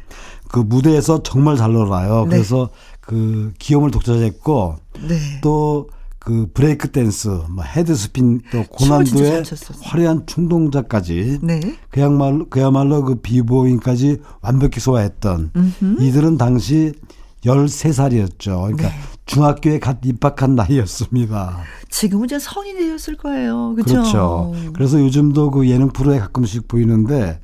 그 0.50 0.60
무대에서 0.60 1.22
정말 1.22 1.56
잘 1.56 1.74
놀아요. 1.74 2.24
네. 2.24 2.30
그래서 2.32 2.70
그 3.00 3.54
귀염을 3.60 3.92
독차지했고 3.92 4.78
네. 5.08 5.42
또 5.42 5.96
그 5.96 6.50
브레이크 6.52 6.90
댄스, 6.90 7.28
뭐 7.52 7.64
head 7.64 7.94
spin 7.94 8.42
또 8.52 8.64
고난도의 8.64 9.44
화려한 9.84 10.24
춤 10.26 10.50
동작까지 10.50 11.40
네. 11.44 11.60
그야말로 11.90 12.50
그야말로 12.50 13.04
그 13.04 13.16
비보잉까지 13.16 14.18
완벽히 14.42 14.80
소화했던 14.80 15.52
음흠. 15.56 16.02
이들은 16.02 16.40
당시 16.40 16.94
13살이었죠. 17.46 18.64
그러니까 18.64 18.90
네. 18.90 18.96
중학교에 19.26 19.80
갓 19.80 19.98
입학한 20.04 20.56
나이였습니다. 20.56 21.60
지금은 21.90 22.26
이제 22.26 22.38
성인이 22.40 22.80
되었을 22.80 23.18
거예요. 23.18 23.74
그렇죠? 23.76 23.94
그렇죠. 23.94 24.54
그래서 24.74 25.00
요즘도 25.00 25.52
그 25.52 25.68
예능 25.70 25.90
프로에 25.90 26.20
가끔씩 26.20 26.68
보이는데 26.68 27.40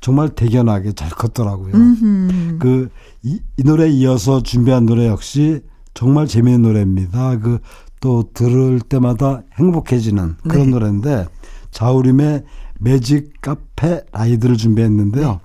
정말 0.00 0.30
대견하게 0.30 0.92
잘 0.92 1.10
컸더라고요. 1.10 1.72
그, 2.58 2.90
이, 3.22 3.40
이 3.56 3.62
노래에 3.62 3.88
이어서 3.90 4.42
준비한 4.42 4.84
노래 4.84 5.06
역시 5.06 5.60
정말 5.94 6.26
재미있는 6.26 6.68
노래입니다. 6.68 7.38
그, 7.38 7.60
또 8.00 8.28
들을 8.34 8.80
때마다 8.80 9.42
행복해지는 9.58 10.36
그런 10.48 10.64
네. 10.66 10.70
노래인데 10.70 11.26
자우림의 11.70 12.42
매직 12.80 13.40
카페 13.40 14.02
라이드를 14.10 14.56
준비했는데요. 14.56 15.30
네. 15.30 15.38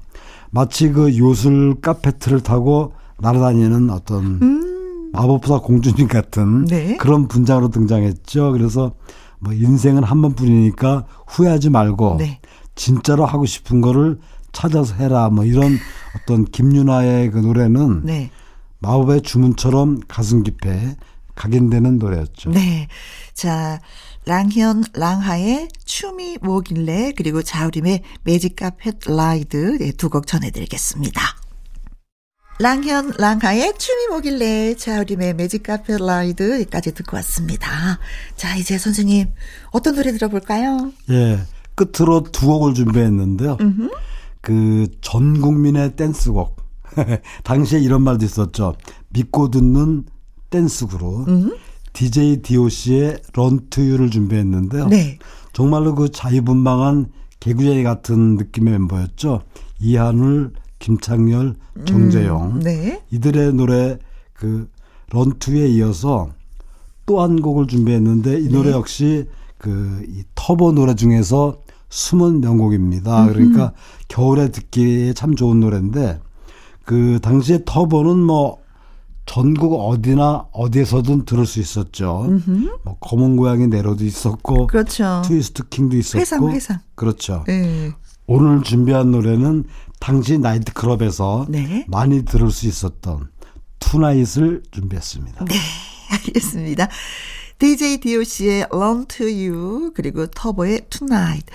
마치 0.49 0.89
그 0.89 1.15
요술 1.17 1.81
카페트를 1.81 2.41
타고 2.41 2.93
날아다니는 3.19 3.89
어떤 3.89 4.41
음. 4.41 5.11
마법사 5.13 5.59
공주님 5.59 6.07
같은 6.07 6.65
네. 6.65 6.97
그런 6.97 7.27
분장으로 7.27 7.69
등장했죠. 7.69 8.51
그래서 8.51 8.93
뭐 9.39 9.53
인생은 9.53 10.03
한 10.03 10.21
번뿐이니까 10.21 11.05
후회하지 11.27 11.69
말고 11.69 12.17
네. 12.19 12.39
진짜로 12.75 13.25
하고 13.25 13.45
싶은 13.45 13.81
거를 13.81 14.19
찾아서 14.51 14.95
해라. 14.95 15.29
뭐 15.29 15.45
이런 15.45 15.77
어떤 16.15 16.45
김윤아의 16.45 17.31
그 17.31 17.39
노래는 17.39 18.05
네. 18.05 18.31
마법의 18.79 19.21
주문처럼 19.21 20.01
가슴 20.07 20.43
깊에 20.43 20.95
각인되는 21.35 21.99
노래였죠. 21.99 22.51
네. 22.51 22.87
자, 23.33 23.79
랑현, 24.25 24.83
랑하의 24.93 25.69
춤이 25.85 26.39
뭐길래 26.41 27.13
그리고 27.15 27.41
자우림의 27.41 28.01
매직 28.23 28.55
카펫 28.55 28.99
라이드 29.07 29.77
네, 29.79 29.91
두곡 29.91 30.27
전해드리겠습니다. 30.27 31.21
랑현, 32.59 33.11
랑하의 33.17 33.73
춤이 33.77 34.07
뭐길래 34.09 34.75
자우림의 34.75 35.35
매직 35.35 35.63
카페 35.63 35.97
라이드까지 35.97 36.93
듣고 36.95 37.17
왔습니다. 37.17 37.99
자, 38.35 38.55
이제 38.55 38.77
선생님 38.79 39.27
어떤 39.71 39.95
노래 39.95 40.11
들어볼까요? 40.11 40.91
예, 41.11 41.39
끝으로 41.75 42.23
두 42.23 42.47
곡을 42.47 42.73
준비했는데요. 42.73 43.57
그전 44.41 45.41
국민의 45.41 45.95
댄스곡. 45.95 46.57
당시에 47.43 47.79
이런 47.79 48.01
말도 48.01 48.25
있었죠. 48.25 48.75
믿고 49.09 49.51
듣는 49.51 50.05
댄스 50.49 50.87
그룹. 50.87 51.27
DJ 51.93 52.41
DOC의 52.41 53.21
런 53.33 53.69
투유를 53.69 54.09
준비했는데요. 54.09 54.87
네. 54.87 55.19
정말로 55.53 55.93
그 55.93 56.09
자유분방한 56.09 57.11
개구쟁이 57.39 57.83
같은 57.83 58.35
느낌의 58.35 58.73
멤버였죠. 58.73 59.41
이한울, 59.79 60.53
김창렬, 60.79 61.55
정재영 61.85 62.51
음, 62.57 62.59
네. 62.61 63.01
이들의 63.11 63.53
노래 63.53 63.97
그 64.33 64.69
런투에 65.11 65.67
이어서 65.69 66.29
또 67.05 67.21
한 67.21 67.41
곡을 67.41 67.67
준비했는데 67.67 68.39
이 68.41 68.49
노래 68.49 68.69
네. 68.71 68.75
역시 68.75 69.27
그 69.57 70.03
이 70.07 70.23
터보 70.35 70.73
노래 70.73 70.93
중에서 70.93 71.61
숨은 71.89 72.41
명곡입니다. 72.41 73.27
그러니까 73.27 73.73
겨울에 74.07 74.49
듣기에 74.51 75.13
참 75.13 75.35
좋은 75.35 75.59
노래인데 75.61 76.19
그 76.83 77.19
당시에 77.21 77.59
터보는 77.65 78.17
뭐 78.17 78.57
전국 79.25 79.73
어디나 79.73 80.47
어디에서든 80.51 81.25
들을 81.25 81.45
수 81.45 81.59
있었죠. 81.59 82.25
음흠. 82.27 82.69
뭐 82.83 82.97
검은 82.99 83.35
고양이 83.35 83.67
내로도 83.67 84.05
있었고, 84.05 84.67
그렇죠. 84.67 85.21
트위스트 85.25 85.67
킹도 85.67 85.97
있었고, 85.97 86.21
회상 86.21 86.49
회상. 86.49 86.79
그렇죠. 86.95 87.43
네. 87.47 87.91
오늘 88.25 88.61
준비한 88.63 89.11
노래는 89.11 89.65
당시 89.99 90.37
나이트클럽에서 90.37 91.47
네. 91.49 91.85
많이 91.87 92.23
들을 92.25 92.51
수 92.51 92.67
있었던 92.67 93.29
투나잇을 93.79 94.63
준비했습니다. 94.71 95.45
네, 95.45 95.55
알겠습니다. 96.11 96.87
DJ 97.59 97.97
DOC의 97.97 98.67
Long 98.73 99.07
to 99.07 99.25
You 99.25 99.91
그리고 99.93 100.27
터보의 100.27 100.81
Tonight 100.89 101.45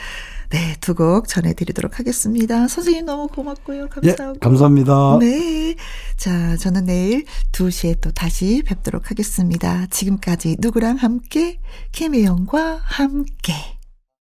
네, 0.51 0.77
두 0.81 0.95
곡 0.95 1.29
전해드리도록 1.29 1.99
하겠습니다. 1.99 2.69
선생님 2.69 3.07
너무 3.07 3.27
고맙고요. 3.29 3.89
감사하고. 3.89 4.35
예, 4.35 4.39
감사합니다. 4.39 5.17
네. 5.19 5.77
자, 6.19 6.59
저는 6.59 6.85
내일 6.85 7.25
2시에 7.53 8.01
또 8.03 8.11
다시 8.11 8.63
뵙도록 8.67 9.11
하겠습니다. 9.11 9.87
지금까지 9.87 10.57
누구랑 10.59 10.97
함께? 10.97 11.59
김혜영과 11.93 12.81
함께. 12.83 13.55